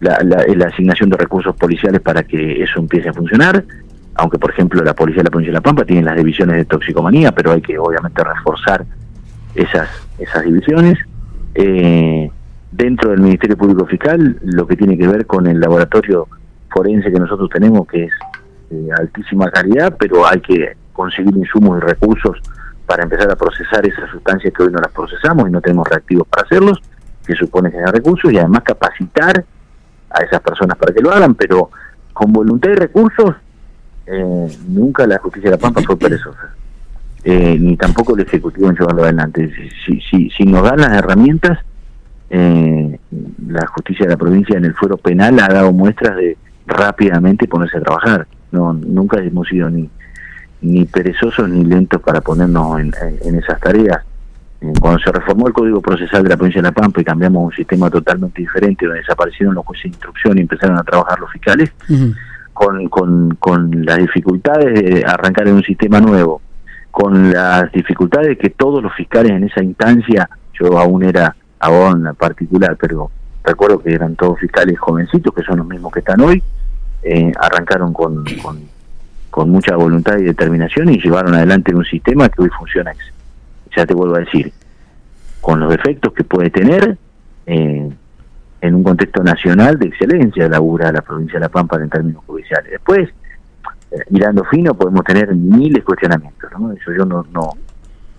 la, 0.00 0.18
la, 0.20 0.66
asignación 0.66 1.10
de 1.10 1.16
recursos 1.16 1.54
policiales 1.56 2.00
para 2.00 2.22
que 2.22 2.62
eso 2.62 2.78
empiece 2.80 3.08
a 3.08 3.12
funcionar, 3.12 3.64
aunque 4.14 4.38
por 4.38 4.50
ejemplo 4.50 4.82
la 4.82 4.94
policía 4.94 5.20
de 5.20 5.24
la 5.24 5.30
provincia 5.30 5.50
de 5.52 5.58
La 5.58 5.60
Pampa 5.60 5.84
tiene 5.84 6.02
las 6.02 6.16
divisiones 6.16 6.56
de 6.56 6.64
toxicomanía, 6.64 7.32
pero 7.32 7.52
hay 7.52 7.60
que 7.60 7.78
obviamente 7.78 8.22
reforzar 8.22 8.84
esas, 9.54 9.88
esas 10.18 10.44
divisiones. 10.44 10.98
Eh, 11.54 12.30
dentro 12.72 13.10
del 13.10 13.20
Ministerio 13.20 13.56
Público 13.56 13.86
Fiscal, 13.86 14.38
lo 14.42 14.66
que 14.66 14.76
tiene 14.76 14.98
que 14.98 15.06
ver 15.06 15.26
con 15.26 15.46
el 15.46 15.60
laboratorio 15.60 16.26
forense 16.70 17.12
que 17.12 17.20
nosotros 17.20 17.48
tenemos, 17.50 17.86
que 17.86 18.04
es 18.04 18.12
de 18.70 18.92
altísima 18.92 19.50
calidad, 19.50 19.96
pero 19.98 20.26
hay 20.26 20.40
que 20.40 20.76
conseguir 20.92 21.36
insumos 21.36 21.78
y 21.78 21.86
recursos 21.86 22.38
para 22.86 23.04
empezar 23.04 23.30
a 23.30 23.36
procesar 23.36 23.86
esas 23.86 24.10
sustancias 24.10 24.52
que 24.52 24.62
hoy 24.62 24.72
no 24.72 24.78
las 24.78 24.92
procesamos 24.92 25.48
y 25.48 25.52
no 25.52 25.60
tenemos 25.60 25.88
reactivos 25.88 26.26
para 26.28 26.44
hacerlos, 26.44 26.82
que 27.26 27.34
supone 27.34 27.70
generar 27.70 27.94
recursos 27.94 28.32
y 28.32 28.38
además 28.38 28.62
capacitar 28.62 29.44
a 30.10 30.22
esas 30.22 30.40
personas 30.40 30.76
para 30.76 30.92
que 30.92 31.00
lo 31.00 31.10
hagan, 31.10 31.34
pero 31.34 31.70
con 32.12 32.32
voluntad 32.32 32.70
y 32.70 32.74
recursos 32.74 33.34
eh, 34.06 34.58
nunca 34.68 35.06
la 35.06 35.18
justicia 35.18 35.50
de 35.50 35.56
la 35.56 35.60
Pampa 35.60 35.80
fue 35.82 35.96
perezosa, 35.96 36.54
eh, 37.24 37.56
ni 37.58 37.76
tampoco 37.76 38.14
el 38.14 38.22
Ejecutivo 38.22 38.68
en 38.68 38.76
llevarlo 38.76 39.02
adelante. 39.02 39.50
Si, 39.84 40.00
si, 40.00 40.30
si 40.30 40.44
nos 40.44 40.62
dan 40.62 40.80
las 40.80 40.92
herramientas, 40.92 41.58
eh, 42.30 42.98
la 43.48 43.66
justicia 43.66 44.06
de 44.06 44.12
la 44.12 44.16
provincia 44.16 44.56
en 44.56 44.64
el 44.64 44.74
fuero 44.74 44.96
penal 44.96 45.38
ha 45.40 45.48
dado 45.48 45.72
muestras 45.72 46.16
de 46.16 46.36
rápidamente 46.66 47.48
ponerse 47.48 47.78
a 47.78 47.82
trabajar. 47.82 48.26
No, 48.52 48.72
nunca 48.72 49.20
hemos 49.20 49.48
sido 49.48 49.68
ni 49.70 49.88
ni 50.62 50.86
perezosos 50.86 51.46
ni 51.46 51.62
lentos 51.62 52.00
para 52.00 52.22
ponernos 52.22 52.80
en, 52.80 52.90
en 53.22 53.34
esas 53.34 53.60
tareas. 53.60 54.02
Cuando 54.80 54.98
se 54.98 55.12
reformó 55.12 55.46
el 55.46 55.52
Código 55.52 55.82
Procesal 55.82 56.22
de 56.22 56.30
la 56.30 56.38
provincia 56.38 56.62
de 56.62 56.68
La 56.68 56.72
Pampa 56.72 57.02
y 57.02 57.04
cambiamos 57.04 57.44
un 57.44 57.52
sistema 57.52 57.90
totalmente 57.90 58.40
diferente, 58.40 58.86
donde 58.86 59.00
desaparecieron 59.00 59.54
los 59.54 59.66
jueces 59.66 59.82
de 59.82 59.88
instrucción 59.90 60.38
y 60.38 60.40
empezaron 60.40 60.78
a 60.78 60.82
trabajar 60.82 61.20
los 61.20 61.30
fiscales, 61.30 61.70
con, 62.54 62.88
con, 62.88 63.36
con 63.38 63.84
las 63.84 63.98
dificultades 63.98 64.72
de 64.72 65.04
arrancar 65.06 65.48
en 65.48 65.56
un 65.56 65.62
sistema 65.64 66.00
nuevo, 66.00 66.40
con 66.94 67.32
las 67.32 67.72
dificultades 67.72 68.38
que 68.38 68.50
todos 68.50 68.80
los 68.80 68.94
fiscales 68.94 69.32
en 69.32 69.42
esa 69.42 69.64
instancia, 69.64 70.30
yo 70.52 70.78
aún 70.78 71.02
era 71.02 71.34
abogado 71.58 71.96
en 71.96 72.14
particular, 72.14 72.76
pero 72.80 73.10
recuerdo 73.42 73.80
que 73.80 73.92
eran 73.92 74.14
todos 74.14 74.38
fiscales 74.38 74.78
jovencitos, 74.78 75.34
que 75.34 75.42
son 75.42 75.58
los 75.58 75.66
mismos 75.66 75.92
que 75.92 75.98
están 75.98 76.20
hoy, 76.20 76.40
eh, 77.02 77.32
arrancaron 77.40 77.92
con, 77.92 78.24
con, 79.28 79.50
mucha 79.50 79.74
voluntad 79.74 80.18
y 80.18 80.22
determinación 80.22 80.88
y 80.88 81.00
llevaron 81.00 81.34
adelante 81.34 81.74
un 81.74 81.84
sistema 81.84 82.28
que 82.28 82.42
hoy 82.42 82.50
funciona, 82.56 82.92
ya 83.76 83.84
te 83.84 83.92
vuelvo 83.92 84.14
a 84.14 84.20
decir, 84.20 84.52
con 85.40 85.58
los 85.58 85.70
defectos 85.70 86.12
que 86.12 86.22
puede 86.22 86.50
tener, 86.50 86.96
eh, 87.46 87.90
en 88.60 88.74
un 88.74 88.84
contexto 88.84 89.20
nacional 89.24 89.80
de 89.80 89.88
excelencia 89.88 90.48
labura 90.48 90.92
la 90.92 91.02
provincia 91.02 91.34
de 91.34 91.40
La 91.40 91.48
Pampa 91.48 91.76
en 91.76 91.90
términos 91.90 92.22
judiciales. 92.24 92.70
Después, 92.70 93.10
mirando 94.10 94.44
fino, 94.44 94.74
podemos 94.74 95.04
tener 95.04 95.34
miles 95.34 95.74
de 95.74 95.82
cuestionamientos, 95.82 96.50
¿no? 96.58 96.72
Eso 96.72 96.92
yo 96.92 97.04
no, 97.04 97.26
no, 97.32 97.50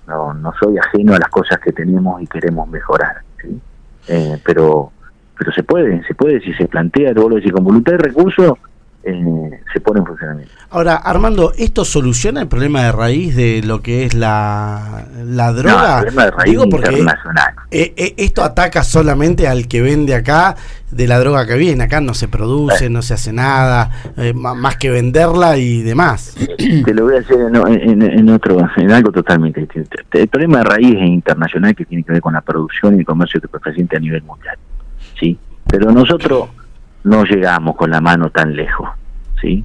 no, 0.08 0.34
no 0.34 0.54
soy 0.60 0.78
ajeno 0.78 1.14
a 1.14 1.20
las 1.20 1.30
cosas 1.30 1.60
que 1.60 1.72
tenemos 1.72 2.22
y 2.22 2.28
queremos 2.28 2.68
mejorar, 2.70 3.18
¿sí? 3.42 3.60
Eh, 4.08 4.40
pero 4.46 4.92
pero 5.38 5.52
se 5.52 5.64
puede, 5.64 6.04
se 6.06 6.16
puede, 6.16 6.40
si 6.42 6.54
se 6.54 6.68
plantea, 6.68 7.14
todo 7.14 7.30
lo 7.30 7.36
decir, 7.36 7.52
con 7.52 7.64
voluntad 7.64 7.94
y 7.94 7.98
recursos, 7.98 8.54
eh, 9.06 9.62
se 9.72 9.80
pone 9.80 10.00
en 10.00 10.06
funcionamiento. 10.06 10.52
Ahora, 10.72 10.96
Armando, 10.96 11.54
¿esto 11.58 11.86
soluciona 11.86 12.42
el 12.42 12.48
problema 12.48 12.84
de 12.84 12.92
raíz 12.92 13.36
de 13.36 13.62
lo 13.64 13.82
que 13.82 14.04
es 14.06 14.16
la, 14.16 15.06
la 15.24 15.54
droga? 15.54 16.02
No, 16.02 16.08
el 16.08 16.14
problema 16.14 16.26
de 16.26 16.32
raíz 16.32 16.60
internacional. 16.64 17.54
Eh, 17.70 17.94
eh, 17.96 18.14
esto 18.18 18.44
ataca 18.44 18.84
solamente 18.84 19.48
al 19.48 19.68
que 19.68 19.82
vende 19.82 20.16
acá 20.16 20.56
de 20.90 21.08
la 21.08 21.20
droga 21.20 21.46
que 21.46 21.56
viene. 21.56 21.84
Acá 21.84 22.02
no 22.02 22.16
se 22.16 22.28
produce, 22.28 22.90
no 22.90 23.04
se 23.04 23.14
hace 23.14 23.32
nada, 23.32 23.92
más 24.34 24.78
que 24.78 24.90
venderla 24.90 25.58
y 25.58 25.84
demás. 25.84 26.36
Te 26.86 26.94
lo 26.94 27.06
voy 27.06 27.18
a 27.18 27.20
hacer 27.20 27.38
en, 27.40 28.02
en, 28.02 28.30
otro, 28.30 28.58
en 28.76 28.92
algo 28.92 29.12
totalmente 29.12 29.62
distinto. 29.62 29.98
El 30.12 30.28
problema 30.28 30.60
de 30.60 30.64
raíz 30.64 30.96
es 30.96 31.08
internacional 31.08 31.76
que 31.76 31.86
tiene 31.86 32.04
que 32.04 32.12
ver 32.12 32.22
con 32.22 32.34
la 32.34 32.42
producción 32.42 32.96
y 32.96 33.00
el 33.00 33.06
comercio 33.06 33.40
de 33.40 33.98
a 33.98 34.00
nivel 34.00 34.24
mundial. 34.24 34.58
¿sí? 35.20 35.38
Pero 35.68 35.92
nosotros 35.92 36.50
no 37.06 37.24
llegamos 37.24 37.76
con 37.76 37.92
la 37.92 38.02
mano 38.02 38.30
tan 38.32 38.56
lejos, 38.56 38.90
¿sí? 39.40 39.64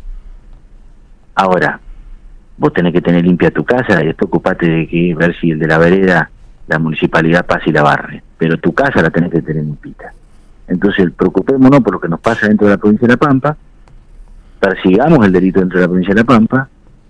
Ahora, 1.35 1.81
vos 2.59 2.73
tenés 2.73 2.93
que 2.93 3.01
tener 3.01 3.25
limpia 3.25 3.51
tu 3.51 3.65
casa 3.65 4.03
y 4.03 4.09
después 4.09 4.29
ocupate 4.29 4.69
de 4.69 4.87
que 4.87 5.15
ver 5.15 5.35
si 5.41 5.51
el 5.51 5.59
de 5.59 5.67
la 5.67 5.79
vereda, 5.79 6.31
la 6.69 6.79
municipalidad 6.79 7.47
pasa 7.47 7.65
y 7.67 7.73
la 7.73 7.83
barre, 7.83 8.23
pero 8.37 8.59
tu 8.59 8.75
casa 8.75 9.01
la 9.01 9.09
tenés 9.09 9.31
que 9.33 9.41
tener 9.41 9.65
limpita. 9.65 10.13
Entonces, 10.69 11.11
preocupémonos 11.17 11.81
por 11.81 11.95
lo 11.95 12.01
que 12.01 12.09
nos 12.09 12.21
pasa 12.21 12.47
dentro 12.47 12.67
de 12.67 12.75
la 12.75 12.79
provincia 12.79 13.09
de 13.09 13.15
La 13.15 13.19
Pampa, 13.19 13.57
persigamos 14.61 15.25
el 15.25 15.33
delito 15.33 15.61
dentro 15.61 15.79
de 15.79 15.85
la 15.87 15.89
provincia 15.89 16.15
de 16.15 16.21
La 16.21 16.27
Pampa, 16.27 16.69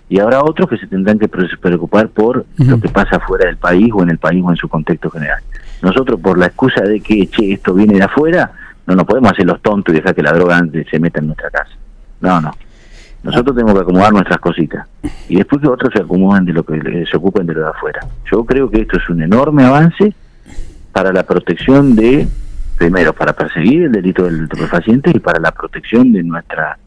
y 0.08 0.20
habrá 0.20 0.42
otros 0.42 0.68
que 0.68 0.76
se 0.76 0.86
tendrán 0.86 1.18
que 1.18 1.28
preocupar 1.28 2.08
por 2.08 2.46
lo 2.56 2.80
que 2.80 2.88
pasa 2.88 3.20
fuera 3.20 3.46
del 3.46 3.56
país 3.56 3.90
o 3.92 4.02
en 4.02 4.10
el 4.10 4.18
país 4.18 4.42
o 4.44 4.50
en 4.50 4.56
su 4.56 4.68
contexto 4.68 5.10
general. 5.10 5.40
Nosotros, 5.82 6.20
por 6.20 6.38
la 6.38 6.46
excusa 6.46 6.82
de 6.82 7.00
que, 7.00 7.28
che, 7.28 7.52
esto 7.52 7.74
viene 7.74 7.94
de 7.94 8.04
afuera, 8.04 8.50
no 8.86 8.94
nos 8.94 9.04
podemos 9.04 9.32
hacer 9.32 9.46
los 9.46 9.60
tontos 9.62 9.94
y 9.94 9.98
dejar 9.98 10.14
que 10.14 10.22
la 10.22 10.32
droga 10.32 10.62
se 10.90 10.98
meta 10.98 11.20
en 11.20 11.26
nuestra 11.26 11.50
casa. 11.50 11.70
No, 12.20 12.40
no. 12.40 12.52
Nosotros 13.22 13.54
tenemos 13.54 13.74
que 13.74 13.82
acomodar 13.82 14.12
nuestras 14.12 14.38
cositas 14.38 14.86
y 15.28 15.36
después 15.36 15.60
que 15.60 15.68
otros 15.68 15.92
se 15.94 16.02
acomoden 16.02 16.44
de 16.46 16.54
lo 16.54 16.64
que 16.64 17.04
se 17.10 17.16
ocupen 17.16 17.46
de 17.46 17.54
lo 17.54 17.60
de 17.60 17.68
afuera. 17.68 18.00
Yo 18.30 18.44
creo 18.44 18.70
que 18.70 18.80
esto 18.80 18.96
es 18.96 19.08
un 19.10 19.22
enorme 19.22 19.64
avance 19.64 20.14
para 20.92 21.12
la 21.12 21.22
protección 21.24 21.94
de, 21.94 22.26
primero, 22.78 23.12
para 23.12 23.34
perseguir 23.34 23.82
el 23.82 23.92
delito 23.92 24.24
del 24.24 24.48
paciente 24.70 25.10
y 25.14 25.18
para 25.18 25.38
la 25.38 25.52
protección 25.52 26.12
de 26.12 26.22
nuestra 26.22 26.78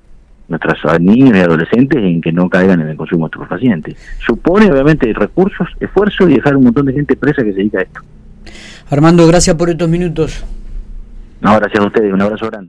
nuestras 0.48 1.00
niños 1.00 1.36
y 1.36 1.40
adolescentes 1.40 1.98
en 1.98 2.22
que 2.22 2.32
no 2.32 2.50
caigan 2.50 2.82
en 2.82 2.90
el 2.90 2.98
consumo 2.98 3.26
de 3.26 3.30
estupefacientes. 3.30 3.96
Supone 4.26 4.70
obviamente 4.72 5.12
recursos, 5.14 5.68
esfuerzo 5.80 6.28
y 6.28 6.36
dejar 6.36 6.58
un 6.58 6.66
montón 6.66 6.86
de 6.86 6.94
gente 6.94 7.16
presa 7.16 7.44
que 7.44 7.52
se 7.52 7.58
dedica 7.58 7.80
a 7.80 7.84
esto. 7.84 8.02
Armando, 8.90 9.26
gracias 9.26 9.56
por 9.56 9.70
estos 9.70 9.88
minutos. 9.88 10.44
No, 11.44 11.58
gracias 11.58 11.84
a 11.84 11.88
ustedes, 11.88 12.14
un 12.14 12.22
abrazo 12.22 12.46
grande. 12.48 12.62